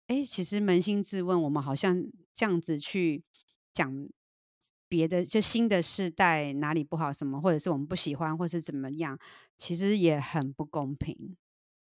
[0.07, 3.23] 哎，其实扪心自问，我们好像这样子去
[3.73, 4.07] 讲。
[4.87, 9.17] 别的就新的世代哪里不好什么，或者是我们不喜欢，或是怎么样，
[9.57, 11.35] 其实也很不公平。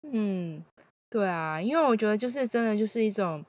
[0.01, 0.63] 嗯，
[1.09, 3.45] 对啊，因为我觉得就是真的就是一种，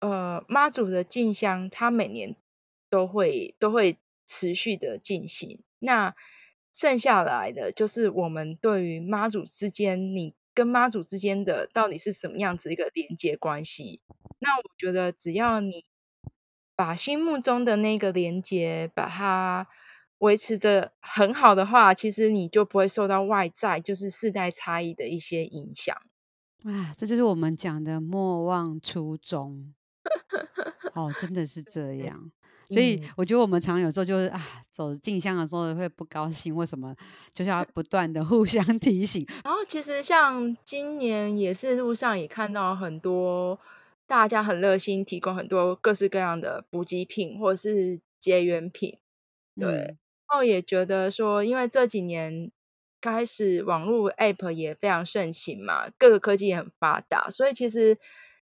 [0.00, 2.34] 呃，妈祖的进香，它每年
[2.90, 5.60] 都会都会持续的进行。
[5.78, 6.14] 那
[6.72, 14.00] 剩下来的就是我们对于妈祖之间，你跟妈祖之间的到底是什么样子一个连接关系？
[14.38, 15.84] 那我觉得只要你。
[16.78, 19.66] 把心目中的那个连接，把它
[20.18, 25.96] 维持的很好的话，其实你就不会受到外在就是世代差异的一些影响。
[26.62, 29.74] 啊，这就是我们讲的莫忘初衷。
[30.94, 32.30] 哦，真的是这 样。
[32.68, 34.40] 所以我觉得我们常有时候就是啊，
[34.70, 36.94] 走进香的时候会不高兴，为什么？
[37.32, 39.26] 就是要不断的互相 提醒。
[39.42, 43.58] 然后其实像今年也是路上也看到很多。
[44.08, 48.98] 大家很热心，提供很多各式各样的补给品或者是结缘品，
[49.54, 49.68] 对。
[49.68, 49.98] 嗯、然
[50.28, 52.50] 后也觉得说，因为这几年
[53.02, 57.98] 开始网络 App 也非常盛行嘛，各个科技也很发达，所以其实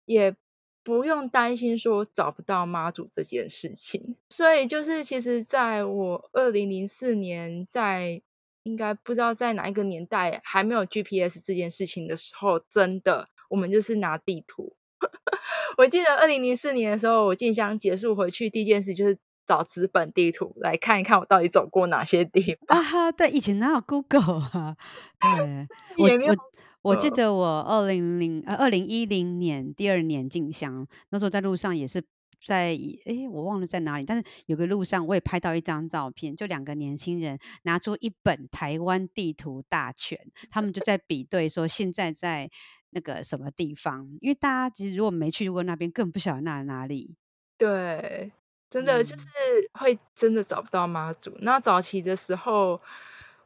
[0.05, 0.37] 也
[0.85, 4.15] 不用担心说找不到妈祖这件事情。
[4.29, 8.21] 所以就是，其实在我二零零四年在
[8.63, 14.77] 应该不知道在哪一个年代还没有 GPS 这件事情的时候，真的我们就是拿地图。
[15.79, 22.79] 我记得二零零四年的时候，我进香结束回去第一件事就是找纸本地图来看一看我到底走过哪些地方。
[22.79, 24.77] 啊，对，以前哪有 Google 啊？
[25.21, 25.67] 对，
[25.99, 26.37] 我我
[26.83, 32.03] 我记得我二零零呃二零一零年第二年进香，那时候在路上也是。
[32.45, 42.49] 在诶，我忘了在哪里，但是有个路上我也拍到一张照片，就两个年轻人拿出一本台湾地图大全，他们就在比对说现在在
[42.97, 47.15] 那个什么地方，因为大家其实如果没去过那边，更不晓得那哪里。
[47.59, 48.33] 对，
[48.71, 49.27] 真的就是
[49.75, 51.33] 会真的找不到妈祖。
[51.33, 52.81] 嗯、那早期的时候，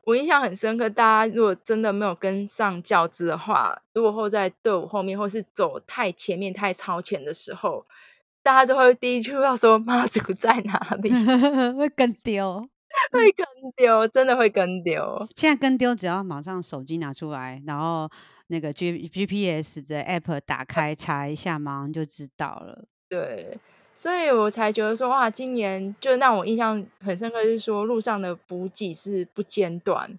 [0.04, 7.86] 我印象很深刻，大家如果真的没有跟上教资的话，如果后在队伍后面，或是走太前面太超前的时候。
[8.42, 11.10] 大家就会第一句话说妈祖在哪里？
[11.76, 12.68] 会更丢，
[13.12, 13.46] 会跟
[13.76, 15.28] 丢，真的会跟丢。
[15.34, 18.08] 现在跟丢，只要马上手机拿出来，然后
[18.48, 22.84] 那个 G G P S 的 App 打开查一下，马上就知道了。
[23.08, 23.58] 对，
[23.94, 30.18] 所以我才觉得说哇，今年就让我印象很深刻，是说路上的补给是不间断。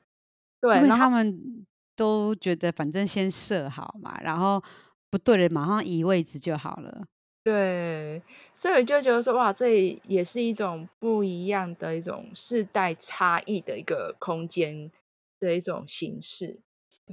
[0.60, 1.66] 对，因为他们
[1.96, 4.62] 都觉得反正先设好嘛，然后
[5.10, 7.06] 不对了，马上移位置就好了。
[7.44, 8.22] 对，
[8.54, 14.92] 所以我就觉得说，哇，这也是一种不一样的一种世代差异的一个空间
[15.40, 16.62] 的一种形式。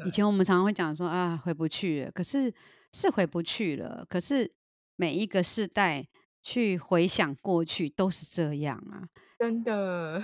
[0.04, 2.52] 以前我们常常会讲说啊，回不去了，可是
[2.92, 4.52] 是回不去了，可是
[4.96, 6.06] 每一个世代
[6.42, 9.08] 去回想过去都是这样啊，
[9.38, 10.22] 真的。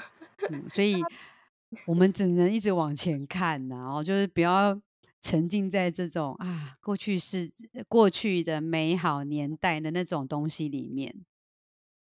[0.50, 1.02] 嗯，所以
[1.86, 4.78] 我们只能一直往前看啊，然后就是不要。
[5.24, 7.50] 沉浸在这种啊，过去是
[7.88, 11.14] 过去的美好年代的那种东西里面。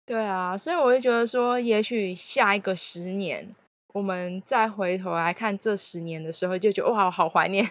[0.05, 3.55] 对啊，所以我就觉得说，也许下一个十年，
[3.95, 7.65] 我们再回头来看这十年的时候，就觉得哇，好怀念。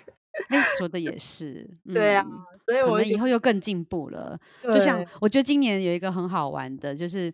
[0.47, 1.70] 哎，说的也是。
[1.93, 2.26] 对啊，
[2.66, 4.39] 所以我们以后又更进步了。
[4.64, 7.30] 就像我觉得今年有一个很好玩的，就是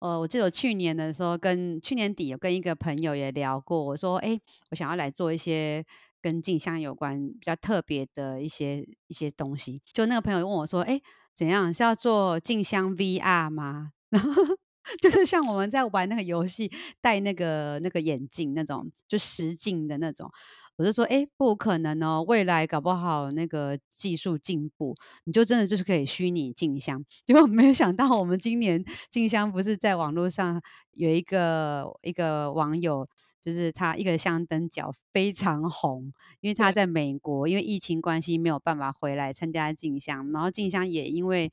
[0.00, 4.36] 呃，我记得我去年的时候跟去年底有跟一个朋友也聊过，我说，哎，
[4.70, 5.86] 我想要来做一些。
[6.20, 11.00] 跟镜像有关比较特别的一些一些东西，就那个朋友问我说：“哎，
[11.34, 14.42] 怎样是要做镜像 VR 吗？” 然后
[15.00, 20.30] 就是像我们在玩那个游戏，戴那个那个眼镜那种，就实镜的那种。
[20.76, 30.60] 我就说：“哎，不可能哦，未来搞不好那个技术进步，你就真的就是可以虚拟镜像。”结果没有想到，我们今年镜像不是在网络上
[30.92, 33.06] 有一个一个网友。
[33.40, 41.50] 就是他一个香灯脚非常红，因为他在美国，因为疫情关系没有办法回来参加进香，然后进香也因为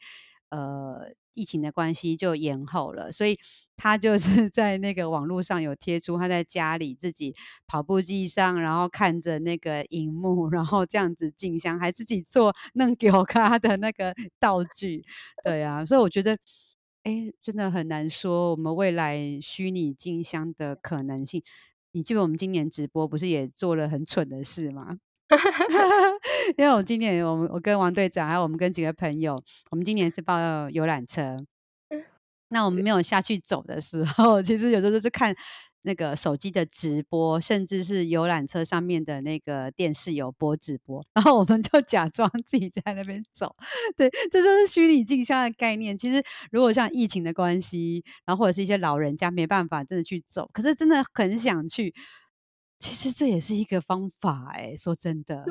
[0.49, 3.37] 呃疫情的关系就延后了，所以
[3.77, 7.35] 他就是 在那个网络上有贴出他在家里自己
[7.67, 15.03] 跑步机上，然后看着那个荧幕，然后这样子进香，还自己做弄给我看的那个道具，
[15.43, 16.37] 对啊，所以我觉得。
[17.03, 21.41] 哎，真的很难说，我们未来虚拟进香的可能性。
[21.91, 24.97] 你记得我们今年直播不是也做了很蠢的事吗？
[26.57, 30.37] 因为我们今年，我们我跟王队长还有我们跟几个朋友，我们今年是报
[30.69, 31.37] 游览车。
[32.49, 35.35] 那我们没有下去走的时候， 其实有时候就是看。
[35.87, 43.55] 那个手机的直播，甚至是游览车上面的那个电视有播直播， 然后我们就假装自己在那边走，
[43.95, 45.97] 对，这就是虚拟镜像的概念。
[45.97, 46.21] 其实
[46.51, 51.95] 如果像疫情的关系，然后或者是一些老人家没办法真的去走，可是真的很想去，
[52.77, 55.45] 其实这也是一个方法哎，说真的，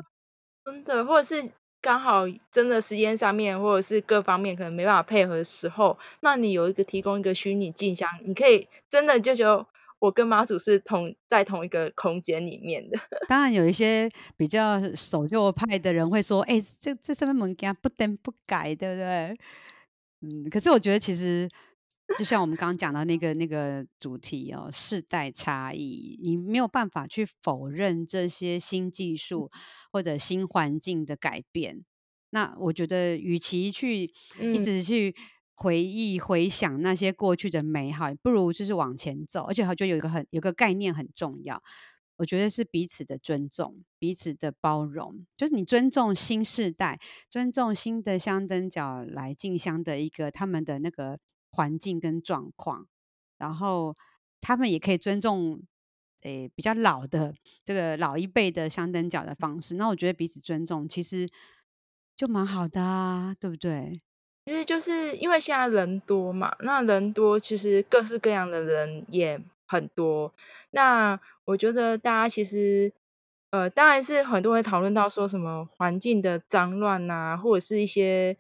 [0.66, 9.66] 真的，或者是刚好真的时间上面或者是各方面可能没办法配合的时候，那你有一个提供一个虚拟镜像，你可以真的就觉得。
[9.98, 12.98] 我跟妈祖是同在同一个空间里面的。
[13.26, 19.36] 当然有一些比较守旧派的人会说：“哎、欸，这这上面门禁不登不改，对不对？”
[20.20, 21.48] 嗯，可是我觉得其实
[22.18, 29.50] 就像我们刚刚讲到那个那个主题哦，世代差异，你没有办法去否认这些新技术
[29.90, 31.84] 或者新环境的改变。
[32.30, 35.14] 那我觉得，与其去一直去。
[35.58, 39.44] 回忆回想那些过去的美好，不如就是往前走。
[39.44, 41.62] 而且，他就有一个很有个概念很重要，
[42.16, 45.26] 我觉得是彼此的尊重，彼此的包容。
[45.34, 47.00] 就是你尊重新世代，
[47.30, 51.18] 尊重新的香灯脚来进香的一个他们的那个
[51.50, 52.86] 环境跟状况，
[53.38, 53.96] 然后
[54.42, 55.62] 他们也可以尊重
[56.20, 57.34] 诶比较老的
[57.64, 59.76] 这个老一辈的香灯角的方式。
[59.76, 61.26] 那我觉得彼此尊重其实
[62.14, 63.98] 就蛮好的啊，对不对？
[64.46, 70.32] 其实就是因为现在人多嘛，那人多，其实各式各样的人也很多。
[70.70, 72.92] 那我觉得大家其实，
[73.50, 78.36] 呃，当然是很多人会讨论到说什么环境的脏乱啊，或者是一些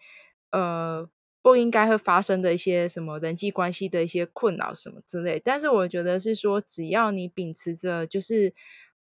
[0.52, 1.10] 呃
[1.42, 5.42] 不应该会发生的一些什么人际关系的一些困扰什么之类。
[5.44, 8.54] 但是我觉得是说，只要你秉持着就是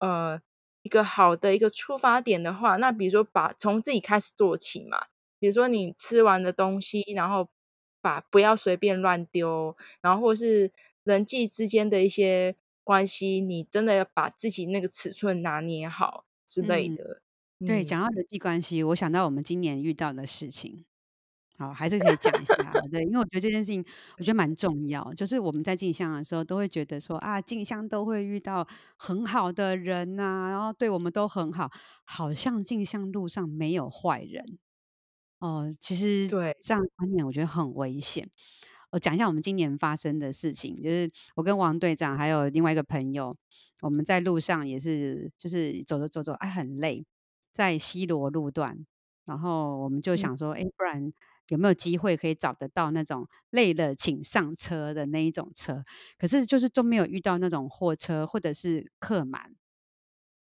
[0.00, 0.42] 呃
[0.82, 5.06] 一个好的一个出发点的话，那比如说把从自己开始做起嘛，
[5.40, 7.48] 比如说你吃完的东西，然后
[8.00, 10.70] 把不要随便乱丢，然后或是
[11.02, 17.22] 人际之间的一些关系，你真的要把自己那个尺寸拿捏好之类的。
[17.58, 20.84] 嗯、对，讲到人际关系，我想到我们今年遇到的事情，
[21.58, 22.54] 好，还是可以讲一下。
[22.90, 23.84] 对，因为我觉得这件事情，
[24.16, 25.12] 我觉得蛮重要。
[25.12, 28.66] 就是我们在进香的时候，都会觉得说啊，进香都会遇到
[28.96, 31.70] 很好的人呐、啊，然后对我们都很好，
[32.04, 34.58] 好像进香路上没有坏人。
[35.40, 38.28] 哦、呃，其实对这样的观念，我觉得很危险。
[38.90, 43.34] 我讲一下我们今年发生的事情，就是我跟王队长还有另外一个朋友，
[43.80, 47.06] 我们在路上也是，就是走着走走，哎，很累，
[47.52, 48.84] 在西罗路段，
[49.24, 51.12] 然后我们就想说，哎、嗯，不然
[51.48, 55.82] 有没有机会可以找得到那种累了请上车的那一种车？
[56.18, 59.54] 可是就是都没有遇到那种货车或者是客满。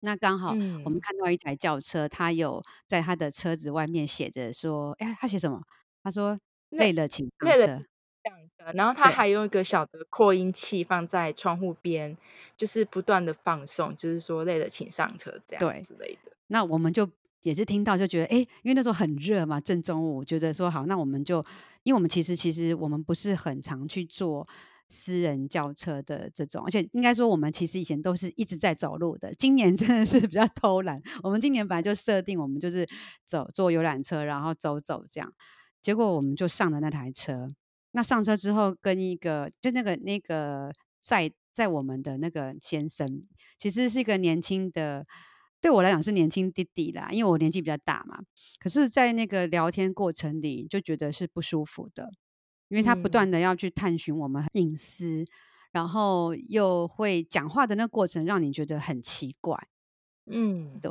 [0.02, 0.50] 那刚好
[0.84, 5.62] 我们看到一台轿车，他、嗯、有在他的车子外面写着说：“哎，他写什么？
[6.04, 6.40] 他说
[6.70, 7.86] 累了请上车。”
[8.76, 12.18] 然后他还用一个小的扩音器放在窗户边，
[12.56, 16.32] 就是不断的放送，就是说累了请上车这样之类的。
[16.48, 17.10] 那我们就
[17.42, 21.44] 也是听到就觉得，哎，因为那时候很热嘛，正中午，觉得说好，那我们就，
[21.82, 24.48] 因为我们其实其实我们不是很常去做。
[24.92, 29.34] 私人轿车的这种，而且应该说，我们其实以前都是一直在走路的。
[29.36, 32.86] 今年真的是比较偷懒，我们今年本来就设定，我们就是
[33.26, 35.34] 走坐游览车，然后走走这样。
[35.82, 37.48] 结果我们就上了那台车。
[37.94, 43.22] 那上车之后，跟一个就那个那个在在我们的那个先生，
[43.58, 45.04] 其实是一个年轻的，
[45.60, 48.20] 对我来讲是年轻弟弟啦，因为我年纪比较大嘛。
[48.60, 52.10] 可是，在那个聊天过程里，就觉得是不舒服的。
[52.72, 55.28] 因为他不断的要去探寻我们隐私，嗯，
[55.74, 59.58] 然后又会讲话的那个过程让你觉得很奇怪，
[60.26, 60.90] 嗯，对。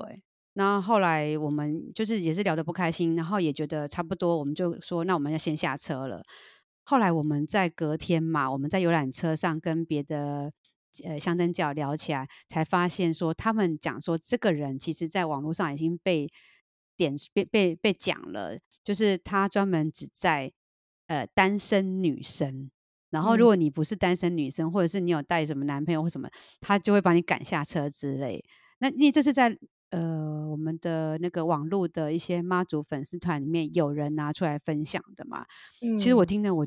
[0.52, 6.22] 那后来我们就是也是聊得不开心，然后也觉得差不多，我们就说那我们要先下车了。
[6.82, 10.52] 后来我们在隔天嘛，我们在游览车上跟别的
[11.02, 16.30] 呃香灯脚聊起来，才发现说他们讲说这个人其实在网络上已经被
[16.94, 20.52] 点被被被讲了，就是他专门只在。
[21.10, 22.70] 呃，单身女生，
[23.10, 26.30] 然后如果你不是单身女生，嗯、或者是你有带什么男朋友或什么，
[26.60, 28.44] 他就会把你赶下车之类。
[28.78, 29.58] 那你这是在
[29.90, 35.44] 呃我们的那个网络的一些妈祖粉丝团里面有人拿出来分享的嘛？
[35.82, 36.64] 嗯、其实我听的我，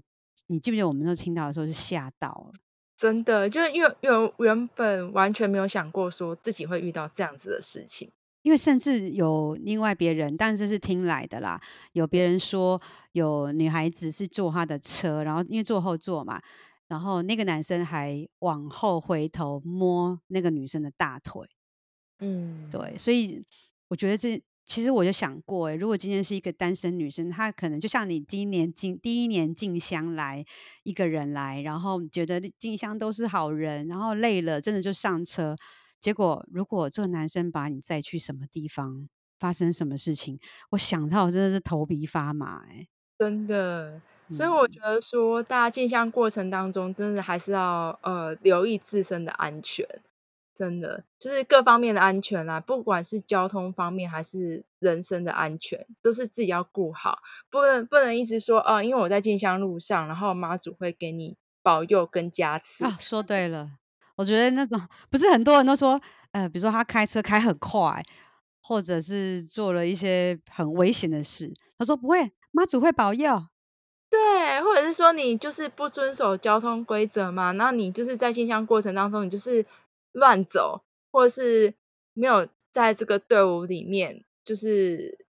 [0.47, 2.51] 你记不记得我们都听到的时候是吓到了，
[2.97, 8.11] 真的，就是因为原原本完全没有想过说自己会遇到这样子的事情。
[8.43, 11.59] 因为甚至有另外别人，但是是听来的啦。
[11.93, 12.79] 有别人说
[13.13, 16.41] 有女孩子是坐他的车，然后因为坐后座嘛，
[16.87, 21.41] 然后那个男生还往后回头摸那个女生的大腿。
[22.19, 23.41] 嗯，对，所以
[23.87, 30.45] 我觉得这其实我就想过，诶，如果今天是一个单身女生，她可能就像你今年进第一年进香来
[30.83, 35.55] 一个人来，然后觉得进香都是好人，然后累了真的就上车。
[36.03, 39.07] 结果，如果这个男生把你载去什么地方，
[39.39, 40.37] 发生什么事情，
[40.71, 44.01] 我想到真的是头皮发麻哎，真的。
[44.29, 49.87] 所以我觉得说，大家进香过程当中，真的还是要呃留意自身的安全，
[50.53, 63.77] 真的就是各方面的安全啦，不管是交通方面还是人身的安全，都是自己要顾好，不能不能一直说哦、呃，因为我在进香路上，然后妈祖会给你保佑跟加持啊，说对了。
[64.15, 65.99] 我觉得那种不是很多人都说，
[66.31, 68.03] 呃，比如说他开车开很快，
[68.61, 73.47] 或者是做了一些很危险的事，他说不会，妈祖会保佑。
[74.09, 79.65] 对，或者是说你就是不遵守交通规则嘛，那你就是在进香过程当中，你就是
[80.11, 81.73] 乱走，或者是
[82.13, 85.25] 没有在这个队伍里面，就是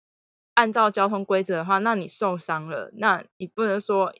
[0.52, 4.12] 按照交通规则的话，那你受伤了，那你不能说。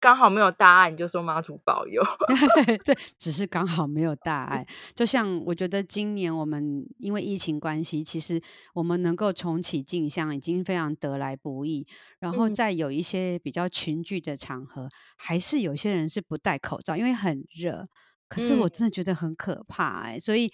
[0.00, 2.02] 刚好没有大碍，你就说妈祖保佑。
[2.64, 4.66] 对，这只是刚好没有大碍。
[4.94, 8.40] 就像我觉得今年我们因为疫情关系，其实
[8.74, 11.86] 我们能够重启进香已经非常得来不易。
[12.20, 17.88] 然后在有一些比较群聚的场合，嗯、还是有些人是不戴口罩，因为很热。
[18.28, 20.52] 可是我真的觉得很可怕哎、欸，所以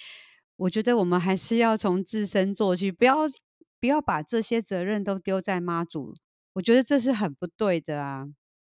[0.57, 3.27] 我觉得我们还是要从自身做起，不要
[3.81, 6.15] 不要把这些责任都丢在妈祖。
[6.55, 8.27] 我觉得这是很不对的啊。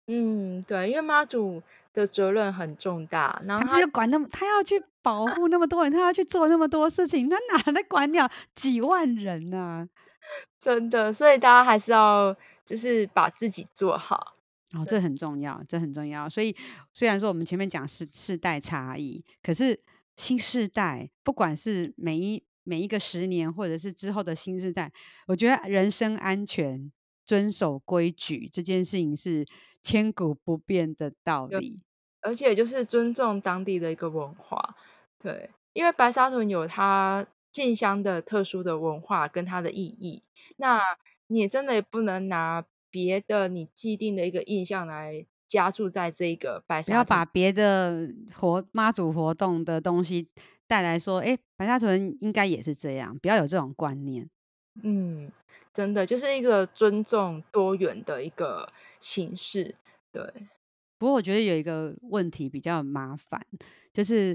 [0.07, 9.89] 嗯，对，因为妈祖的责任很重大，然后他，他要管那么，他要去保护那么多人，他要去做那么多事情，他哪来管了几万人呢、啊？
[10.61, 14.37] 真的，所以大家还是要就是把自己做好，
[14.73, 16.29] 哦，这很重要，这很重要。
[16.29, 16.55] 所以
[16.93, 19.79] 虽然说我们前面讲世世代差异，可是
[20.17, 24.91] 新世代，不管是每一每一个十年，或者是之后的新世代，
[25.27, 26.91] 我觉得人身安全、
[27.25, 29.47] 遵守规矩这件事情是
[29.83, 31.81] 千古不变的道理，
[32.21, 34.77] 而且就是尊重当地的一个文化。
[35.23, 40.23] 对，因为白沙屯有它进香的特殊的文化跟它的意义，
[40.57, 40.81] 那
[41.27, 46.95] 你也真的也不能拿别的你既定的一个印象来加注在这个白沙屯。
[46.95, 50.29] 不要把别的活妈祖活动的东西
[50.67, 54.29] 带来说，哎，白沙屯应该也是这样，不要有这种观念。
[54.83, 55.31] 嗯，
[55.73, 59.75] 真的就是一个尊重多元的一个形式，
[60.13, 60.33] 对。
[60.99, 63.41] 不过我觉得有一个问题比较麻烦，
[63.93, 64.31] 就是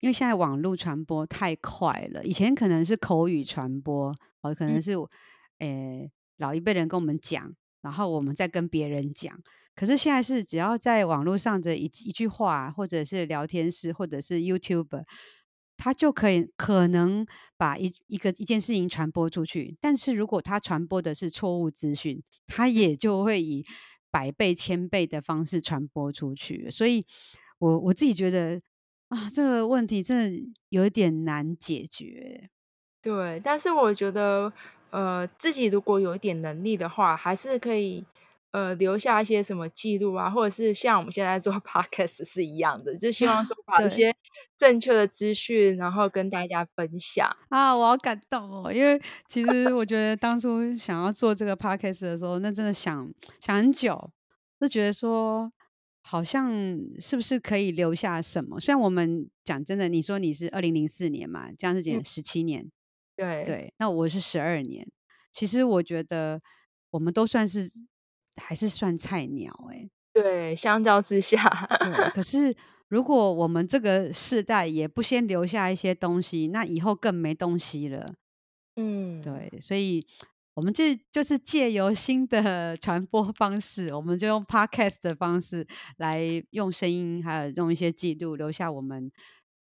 [0.00, 2.24] 因为现在网络传播太快了。
[2.24, 4.92] 以前可能是口语传播，哦，可能是，
[5.58, 9.38] 诶、嗯，老一辈人跟我们讲，然后我们再跟别人讲。
[9.74, 15.04] 可是现在是只要在网络上的一一句话，或者是聊天室，或者是 YouTube，
[15.76, 19.76] 他就可以可能把一一个一件事情传播出去。
[19.80, 23.64] 但是如果他传播的是错误资讯，他也就会以。
[24.14, 27.04] 百倍、千倍的方式传播出去，所以
[27.58, 28.60] 我我自己觉得
[29.08, 32.48] 啊，这个问题真的有一点难解决。
[33.02, 34.52] 对，但是我觉得，
[34.90, 38.04] 呃，自己如果有一点能力的话，还是可以
[38.54, 44.14] 呃留下一些什么记录啊，或者是像我们现在做 podcast 是一样的，就希望说 把一些
[44.56, 47.76] 正确的资讯，然后跟大家分享啊。
[47.76, 54.12] 我好感动哦，因为其实我觉得当初想要做这个 podcast 的时候，那真的想想很久，
[54.60, 55.52] 就觉得说
[56.00, 56.52] 好像
[57.00, 58.60] 是不是可以留下什么？
[58.60, 62.70] 虽然我们讲真的，你说你是二零零四年嘛，这样子减十七年，
[63.16, 64.86] 对对，那我是十二年，
[65.32, 66.40] 其实我觉得
[66.90, 67.68] 我们都算是
[68.36, 71.48] 还是算菜鸟哎、欸，对，相较之下，
[71.80, 72.56] 对，可 是。
[72.88, 78.14] 如果我们这个世代也不先留下一些东西，那以后更没东西了。
[78.76, 80.06] 嗯，对，所以
[80.54, 85.66] 我们就就是借由新的传播方式，我们就用 podcast 的方式
[85.96, 86.20] 来
[86.50, 89.10] 用声音，还有用一些记录留下我们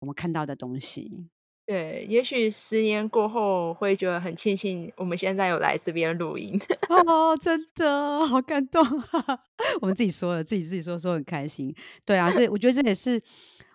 [0.00, 1.28] 我们看到的东西。
[1.70, 6.60] 对，也许十年过后会觉得很庆幸，我们现在有来这边录音。
[6.90, 9.38] 哦，真的好感动啊！
[9.80, 11.72] 我们自己说了，自己自己说说很开心。
[12.04, 13.22] 对啊，所以我觉得这也是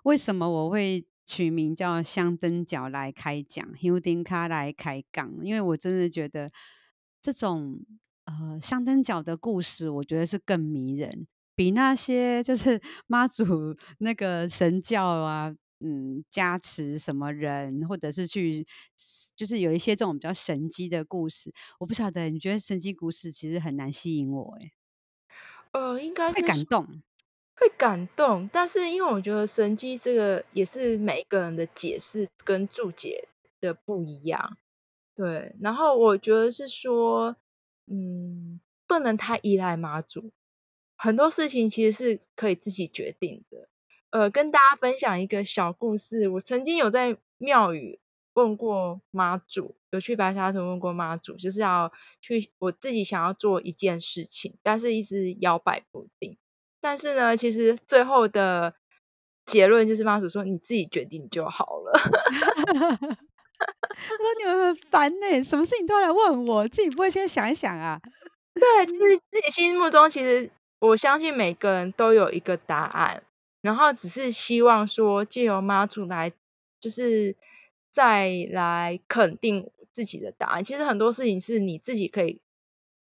[0.03, 6.51] 为什么我会取名叫香灯脚来开讲，香灯脚来开讲，因为我真的觉得
[7.21, 7.79] 这种
[8.25, 11.25] 呃香灯脚的故事，我觉得是更迷人，
[11.55, 15.55] 比那些就是妈祖那个神教啊。
[15.79, 18.65] 嗯，加持什么人，或者是去，
[19.35, 24.57] 就是有一些这种比较神迹的故事，我不晓得，你觉得神迹故事其实很难吸引我？
[24.61, 24.71] 哎，
[25.71, 27.01] 呃，应该是会感动，
[27.57, 33.27] 会感动，但是因为我觉得神迹这个也是每一个人的解释跟注解
[33.59, 34.57] 的不一样，
[35.13, 37.35] 对，然后我觉得是说，
[37.87, 40.31] 嗯，不能太依赖妈祖，
[40.95, 43.67] 很多事情其实是可以自己决定的。
[44.15, 46.29] 呃，跟大家分享一个小故事。
[46.29, 47.99] 我曾经有在庙宇
[48.33, 51.91] 问过妈祖，有去白沙屯问过妈祖，就是要
[52.21, 56.37] 去我自己想要做一件事情，但是一直摇摆不定。
[56.79, 58.75] 但是呢，其实最后的
[59.45, 61.91] 结论就是妈祖说：“你自己决定就好了。
[63.59, 67.99] ”他说：“你们很烦呢，什么事情都要来问我，自己不会先想一想啊？”
[68.55, 70.49] 对，其实自己心目中，其实
[70.79, 73.21] 我相信每个人都有一个答案。
[73.65, 76.31] 然后只是希望说，借由妈祖来，
[76.79, 77.35] 就是
[77.89, 80.63] 再来肯定自己的答案。
[80.63, 82.41] 其实很多事情是你自己可以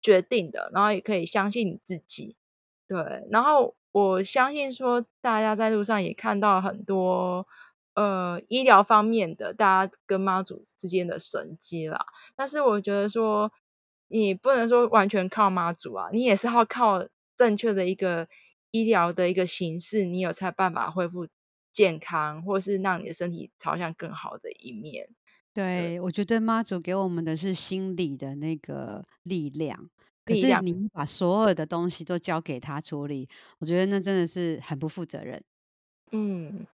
[0.02, 2.38] 决定的，然后也可以相信你自己。
[2.88, 7.46] 对，然后我相信说，大家在路上也看到很多
[7.94, 12.06] 呃医疗方面的，大家跟妈祖之间的神迹啦。
[12.38, 13.52] 但是我觉得说，
[14.08, 17.06] 你不能说完全靠妈祖啊，你也是要靠
[17.36, 18.30] 正确的一个。
[18.74, 21.28] 医疗的一个形式，你有才办法恢复
[21.72, 25.10] 健康，或是让你的身体朝向更好的一面。
[25.54, 29.90] 对，对我觉得妈祖给我们的是心理的那个力量，
[30.26, 35.44] 可是你把所有的东西都交给他处理，我觉得那真的是很不负责任。
[36.12, 36.66] 嗯，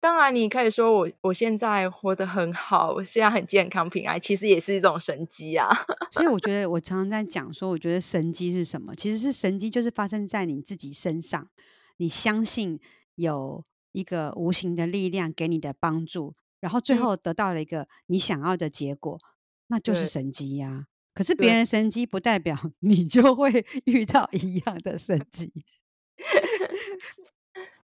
[0.00, 5.68] 当然，你可以说我我现在活得很好，我现在很健康平安，其实也是一种神机啊。
[6.10, 8.94] 所以我觉得我常常在讲说，我觉得神机是什么？
[8.94, 11.48] 其实是神机就是发生在你自己身上，
[11.96, 12.78] 你相信
[13.16, 19.26] 有一个无形的力量给你的帮助，然后最后得到了一个你想要的结果，嗯、
[19.66, 20.86] 那就是神机呀、啊。
[21.12, 25.52] 可是别人神机不代表 你就会 遇到一样的神迹。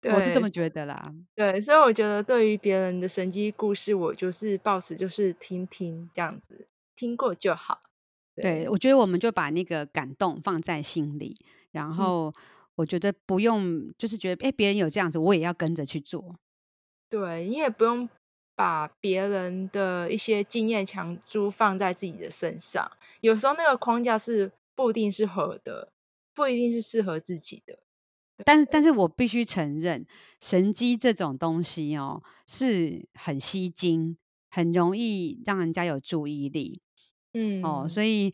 [0.03, 7.83] 我是这么觉得啦，对，所以我觉得对于别人的神机故事，我就是抱持就是听听这样子，听过就好。
[8.35, 11.37] 对，对我觉得我们就把那个感动放在心里，
[11.71, 12.33] 然后
[12.77, 16.35] 我觉得不用就是觉得哎，别人有这样子，我也要跟着去做。
[17.11, 18.09] 对，你也不用
[18.55, 25.93] 把别人的一些经验强租放在自己的身上，有时候那个框架是不一定是合的，
[26.35, 27.79] 不一定是适合自己的。
[28.45, 30.07] 但是，但是我必须承认，
[30.41, 34.17] 神机这种东西哦，是很吸睛，
[34.51, 36.81] 很容易让人家有注意力。
[37.33, 38.33] 嗯，哦，所以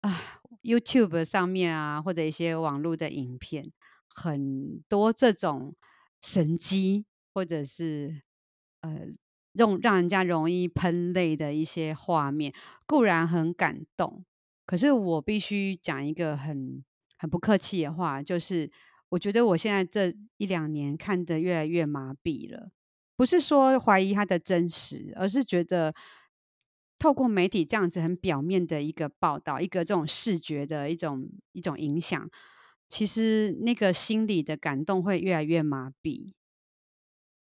[0.00, 0.20] 啊
[0.62, 3.72] ，YouTube 上面啊，或者一些网络的影片，
[4.08, 5.74] 很多这种
[6.20, 8.22] 神机，或者是
[8.80, 9.06] 呃，
[9.52, 12.52] 用让人家容易喷泪的一些画面，
[12.86, 14.24] 固然很感动，
[14.66, 16.84] 可是我必须讲一个很
[17.16, 18.70] 很不客气的话，就是。
[19.12, 22.70] 我觉得我现在这一两年看得越来越麻痹了，
[23.14, 25.92] 不是说怀疑它的真实，而是觉得
[26.98, 32.26] 透过媒体这样子很表面的一个报道，一个这种视觉的一种一种影响，
[32.88, 36.32] 其实那个心里的感动会越来越麻痹。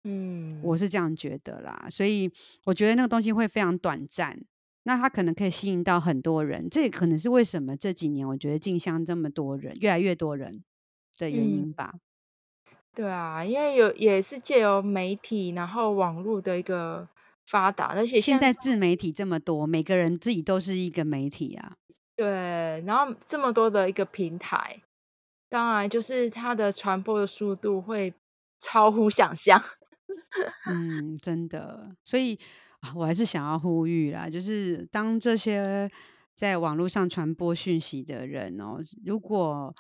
[0.03, 2.30] 嗯，我是这样觉得啦，所以
[2.66, 4.38] 我觉得那个东西会非常短暂，
[4.84, 10.61] 那它可能可以吸引到很多人，这也可能是为什么这几年我觉得进香这么多人，越来越多人。
[11.18, 11.99] 的原因吧，嗯，
[12.95, 17.07] 对啊，因为有也是借由媒体，然后网络的一个
[17.47, 21.78] 发达，而且现在自媒体这么多，每个人自己都是一个媒体啊。
[22.16, 24.82] 对，然后这么多的一个平台，
[25.49, 28.14] 当然就是它的传播的速度会
[28.59, 29.64] 超乎想象。
[30.70, 32.38] 嗯，真的，所以
[32.95, 35.89] 我还是想要呼吁啦，就是当这些
[36.36, 39.76] 在网络上传播讯息的人哦，如果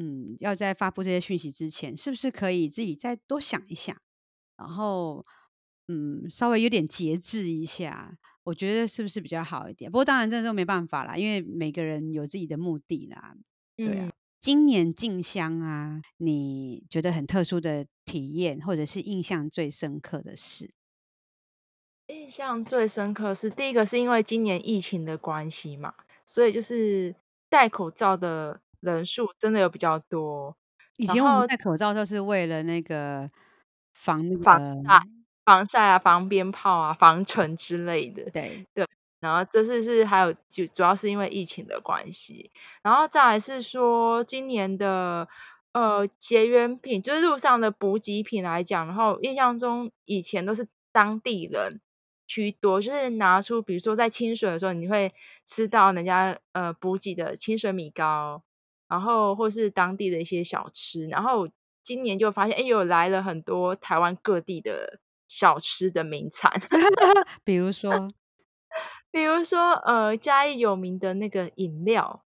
[0.00, 4.00] 嗯，要在发布这些讯息之前，是不是可以自己再多想一想，
[4.56, 5.26] 然后
[5.88, 9.90] 嗯，稍微有点节制一下，我觉得是不是比较好一点？
[9.90, 13.34] 不过当然这都没办法啦，因为每个人有自己的目的啦。
[13.74, 20.70] 对啊，嗯，今年进香啊，你觉得很特殊的体验，或者是印象最深刻的事？
[22.06, 25.94] 印象最深刻是第一个是因为今年疫情的关系嘛，
[26.24, 27.16] 所以就是
[27.48, 28.60] 戴口罩的。
[28.80, 30.56] 人数真的有比较多。
[30.96, 33.30] 以前我们戴口罩就是为了那个
[33.92, 35.00] 防防晒、
[35.44, 38.30] 防晒啊、防鞭炮啊、防尘之类的。
[38.30, 38.86] 对对。
[39.20, 42.50] 然后这次是还有就主要是因为疫情的关系，
[42.82, 45.28] 然后再来是说今年的
[45.72, 51.80] 呃结缘品，就是路上的补给品来讲，然后印象中以前都是当地人。
[52.30, 55.14] 居多就是拿出，比如说在清水的时候，你会
[55.46, 58.42] 吃到人家呃补给的清水米糕。
[58.88, 61.46] 然后或是当地的一些小吃，然后
[61.82, 66.50] 今年就发现，哎，有来了很多台湾各地的小吃的名产，
[67.44, 68.08] 比如说，
[69.12, 72.24] 比如说，呃，嘉义有名的那个饮料，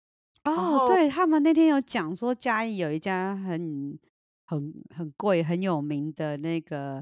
[0.45, 3.99] 哦，对，他们那天有讲说嘉义有一家很
[4.45, 7.01] 很很贵很有名的那个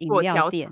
[0.00, 0.70] 饮料店，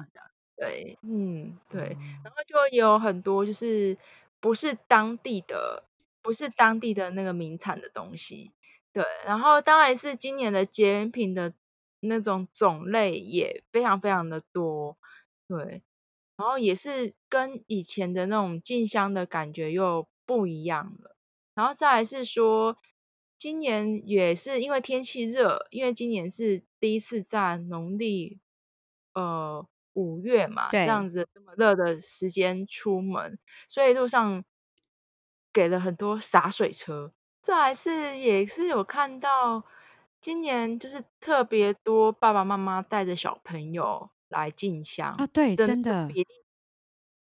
[0.56, 3.98] 对，嗯，对，然后就有很多就是
[4.40, 5.82] 不是当地的。
[6.26, 8.52] 不是当地的那个名产的东西，
[8.92, 11.54] 对，然后当然是今年的结缘品的
[12.00, 14.98] 那种种类也非常非常的多，
[15.46, 15.84] 对，
[16.36, 21.16] 然后也是跟以前的那种进香的感觉又不一样了，
[21.54, 22.76] 然后再来是说，
[23.38, 28.40] 今年也是因为天气热，因为今年是第一次在农历
[29.14, 34.44] 呃五月嘛，这样子这么热的时间出门，所以路上。
[35.56, 37.10] 给了很多洒水车，
[37.42, 39.64] 这还是也是有看到，
[40.20, 46.10] 今年就是特别多爸爸妈妈带着小朋友来进香啊，对，真的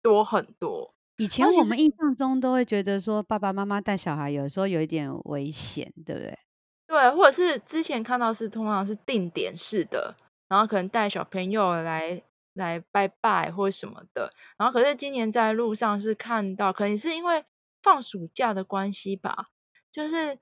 [0.01, 0.93] 多很多。
[1.17, 6.39] 以前我们印象中都会觉得说爸爸妈妈带小孩有时候有一点危险，对不对？
[6.87, 10.15] 对，或者是之前看到是通常是定点式的，
[10.47, 17.43] 然后可能带小朋友来来拜拜或什么的，然后可是今年在路上是看到，可能是因为。
[17.83, 19.49] 放暑假的关系吧，
[19.91, 20.39] 就是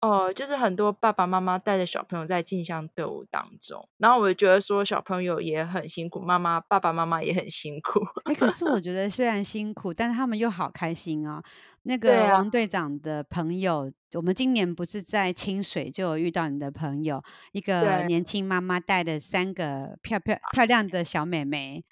[0.00, 7.98] 哦，就是很多爸爸妈妈带着小朋友在进香队伍当中，然后我就觉得说小朋友也很辛苦，妈妈爸爸妈妈也很辛苦。
[8.26, 11.42] 哎、欸，可是我 觉得虽然辛苦，但是他们又好开心哦。
[11.82, 17.20] 那个王队长的朋友，啊、我们今年不是在清水就有遇到你的朋友，
[17.50, 21.84] 一个年轻妈妈带的三个漂漂漂亮的小妹妹。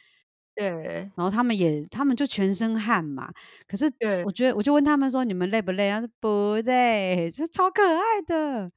[0.56, 0.72] 对，
[1.14, 3.30] 然后他们也，他们就全身汗嘛。
[3.68, 8.72] 可是对，我觉得，我就问他们说：“你们累不累？”他说：“不累，就超可爱的。”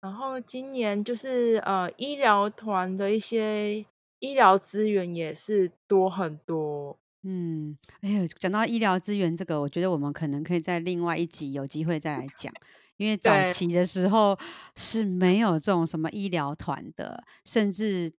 [0.00, 3.84] 然后今年就是呃，医疗团的一些
[4.20, 6.96] 医疗资源也是多很多。
[7.24, 12.52] 嗯，哎呀，讲到医疗资源这个，我觉得我们可能可以在另外一集有机会再来讲，
[12.98, 14.38] 因为早期的时候
[14.76, 18.12] 是没有这种什么医疗团的，甚至。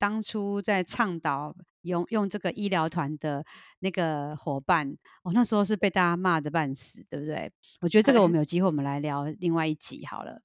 [0.00, 1.52] 当初在倡导
[1.82, 3.44] 用用这个医疗团的
[3.80, 7.50] 那个伙伴，哦，那时候是被大家骂的半死，对不对？
[7.80, 10.40] 我觉得这个我们有机会，我们来聊另外一集好了。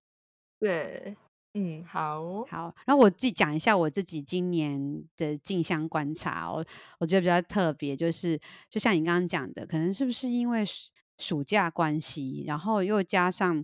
[0.60, 1.16] 对，
[1.54, 2.74] 嗯，好，好。
[2.86, 6.66] 然后我自己讲一下我自己今年的进香观察，我
[7.00, 13.64] 我觉得比较特别，就是就像你刚刚讲的，可能是不是因为暑暑假关系，然后又加上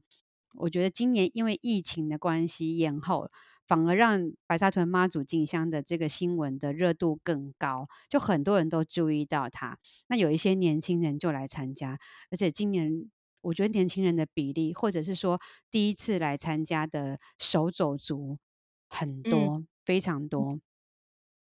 [0.56, 3.30] 我觉得今年因为疫情的关系延后。
[3.70, 9.78] 反而让白沙屯妈祖进香的这个新闻的热度更高，就很多人都注意到他。
[10.08, 12.00] 那有一些年轻人就来参加，
[12.32, 13.12] 而且今年
[13.42, 15.40] 我觉得年轻人的比例，或者是说
[15.70, 18.40] 第一次来参加的手走族
[18.88, 20.60] 很多，嗯、非常多。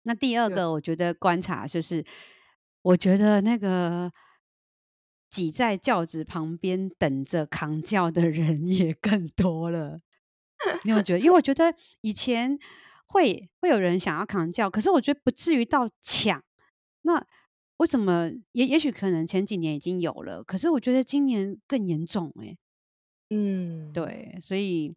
[0.03, 2.05] 那第二个我觉得观察就是，
[2.83, 4.11] 我觉得那个
[5.27, 10.01] 挤在轿子旁边等着扛轿的人 也更多了。
[10.83, 11.19] 你有觉得？
[11.19, 12.57] 因为我觉得以前
[13.07, 16.41] 会会有人想要扛轿，可是我觉得不至于到抢。
[17.03, 17.25] 那
[17.77, 18.31] 为什么？
[18.51, 22.55] 也也许可能前几年已经有了，可是我觉得今年更严重哎。
[23.31, 24.95] 嗯，对，所以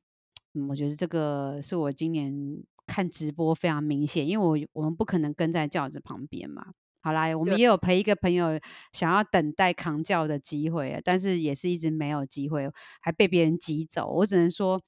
[0.53, 6.73] 嗯，我觉得这个是我今年看直播非常明显，因为我我们不可能跟在轿子旁边嘛。
[7.01, 8.61] 好啦，我们也有陪一个朋友
[8.93, 14.11] 想要等待扛轿的机会，但是也是一直没有机会，还被别人挤走。
[14.11, 14.81] 我只能说。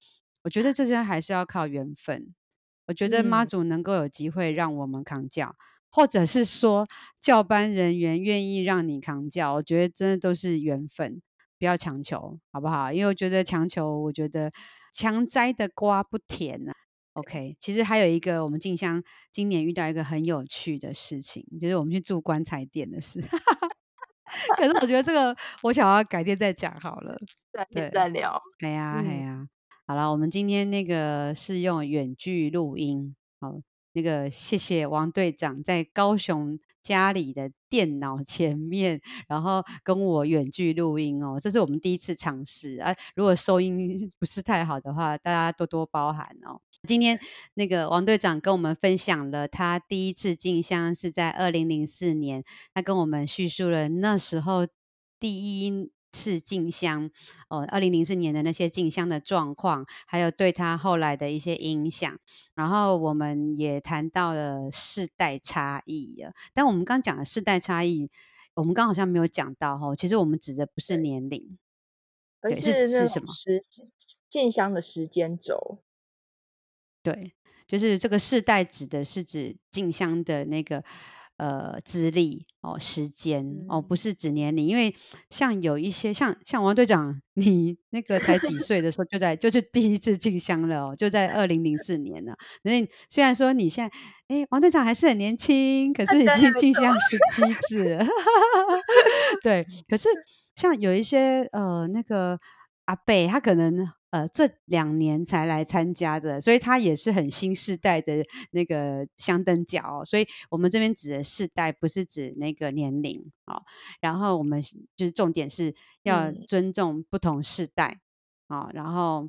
[0.46, 2.32] 我觉得这些还是要靠缘分。
[2.86, 5.58] 我觉得妈祖能够有机会让我们扛教，嗯、
[5.90, 6.86] 或者是说
[7.20, 11.20] 教班人员愿意让你扛教，我觉得真的都是缘分，
[11.58, 12.92] 不要强求，好不好？
[12.92, 14.52] 因为我觉得强求，我觉得
[14.92, 16.74] 强摘的瓜不甜呐、啊。
[17.14, 23.20] OK，其实还有一个，我们静香今年遇到一个很有趣的事情，就是我们去住棺材店的事。
[24.56, 27.18] 可是我觉得这个我想要改天再讲好了，
[27.52, 28.40] 改天再聊。
[28.60, 29.48] 哎呀，哎呀。
[29.88, 33.54] 好了，我们今天那个是用远距录音，好，
[33.92, 42.92] 那个谢谢王队长在高雄家里的电脑前面，然后跟我远距录音哦，这是我们第一次尝试啊。
[43.14, 46.60] 如果收音不是太好的话，大家多多包涵哦。
[46.88, 47.20] 今天
[47.54, 52.42] 那个王队长跟我们分享了他第一次进香是在二零零四年，
[52.74, 54.66] 他跟我们叙述了那时候
[55.20, 55.92] 第一。
[56.16, 57.10] 次进香，
[57.50, 62.18] 哦，二零零四年的那些进香的状况，还有对他后来的一些影响，
[62.54, 66.24] 然后我们也谈到了世代差异。
[66.54, 68.08] 但我们刚讲的世代差异，
[68.54, 69.94] 我们刚好像没有讲到哈。
[69.94, 71.58] 其实我们指的不是年龄，
[72.40, 73.30] 而是是什么？
[73.30, 73.62] 时
[74.30, 75.82] 进香的时间轴。
[77.02, 77.34] 对，
[77.66, 80.82] 就是这个世代指的是指进香的那个。
[81.38, 84.94] 呃，资历哦，时间哦，不是指年龄，因为
[85.28, 92.34] 像有一些像像王队长， 你那个才几岁的时候就在就是第一次进香了哦，就在二零零四年了。
[92.62, 93.96] 所以虽然说你现在
[94.28, 98.06] 哎，王队长还是很年轻，可是已经进香十七次了。
[99.42, 100.08] 对，可是
[100.56, 102.38] 像有一些呃那个
[102.86, 103.86] 阿伯，他可能。
[104.16, 113.62] 呃，这两年才来参加的，所以他也是很新世代的那个香灯脚，所以我们这边指的世代不是指那个年龄啊、哦。
[114.00, 114.62] 然后我们
[114.96, 118.00] 就是重点是要尊重不同世代
[118.46, 119.28] 啊、嗯哦，然后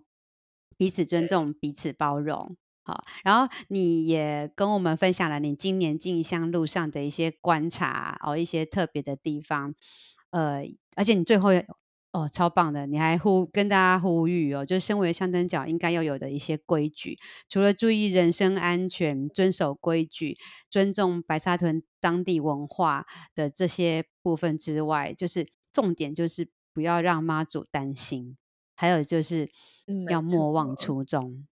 [0.77, 2.55] 彼此尊重，彼此包容。
[2.83, 9.75] 好、哦，然后你也跟我们分享了你今年进香路上的一些观察哦，一些特别的地方。
[10.29, 10.61] 呃，
[10.95, 11.49] 而且你最后。
[12.17, 12.87] 哦，超棒的！
[12.87, 17.15] 你还呼跟大家呼吁哦，就身为香灯脚应该要有的一些规矩，
[17.47, 20.35] 除了注意人身安全、遵守规矩、
[20.67, 23.05] 尊重白沙屯当地文化
[23.35, 28.35] 的这些部分之外，就是重点就是不要让妈祖担心，
[28.73, 29.47] 还有就是
[30.09, 31.45] 要莫忘初衷。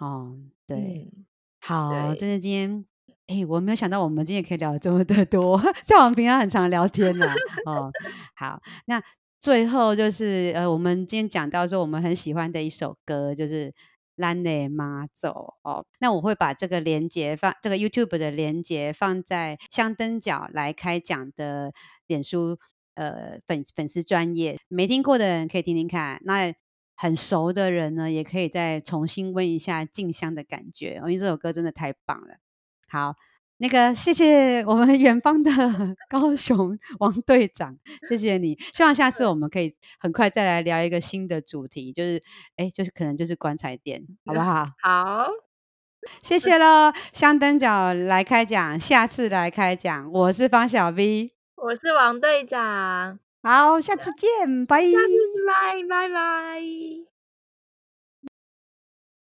[0.00, 1.24] 嗯、哦，对，嗯、
[1.60, 2.84] 好，真的今天，
[3.28, 5.56] 哎，我没有想到我们今天可以聊这么的多，
[5.86, 7.32] 像我们平常很常聊天呢。
[7.64, 7.92] 哦，
[8.34, 9.00] 好，那。
[9.40, 13.70] 最后就是呃，我们今天讲到说我们很喜欢的一首歌，就是
[14.18, 15.86] 《咱的妈走》哦。
[15.98, 21.72] 那我会把这个连接放这个 YouTube 的连接放在香灯角来开讲的
[22.06, 22.58] 脸书
[22.94, 26.20] 呃粉粉丝专业，没听过的人可以听听看。
[26.24, 26.52] 那
[26.94, 32.34] 很熟的人呢，也可以再重新温一下静香的感觉，因为这首歌真的太棒了。
[32.88, 33.14] 好。
[33.60, 35.50] 那个，谢谢我们 远方的
[36.08, 37.76] 高雄 王队长，
[38.08, 38.58] 谢谢你。
[38.72, 42.22] 希望下次我们可以很快再来聊一个新的主题，就是，
[42.56, 44.66] 哎，就是可能就是棺材店，好不好？
[44.80, 45.28] 好，
[46.22, 46.90] 谢谢喽。
[47.12, 50.10] 香灯脚来开讲，下次来开讲。
[50.10, 53.18] 我是方小 V，我是王队长。
[53.42, 54.82] 好，下次见，拜。
[54.82, 57.09] 下次拜，拜拜。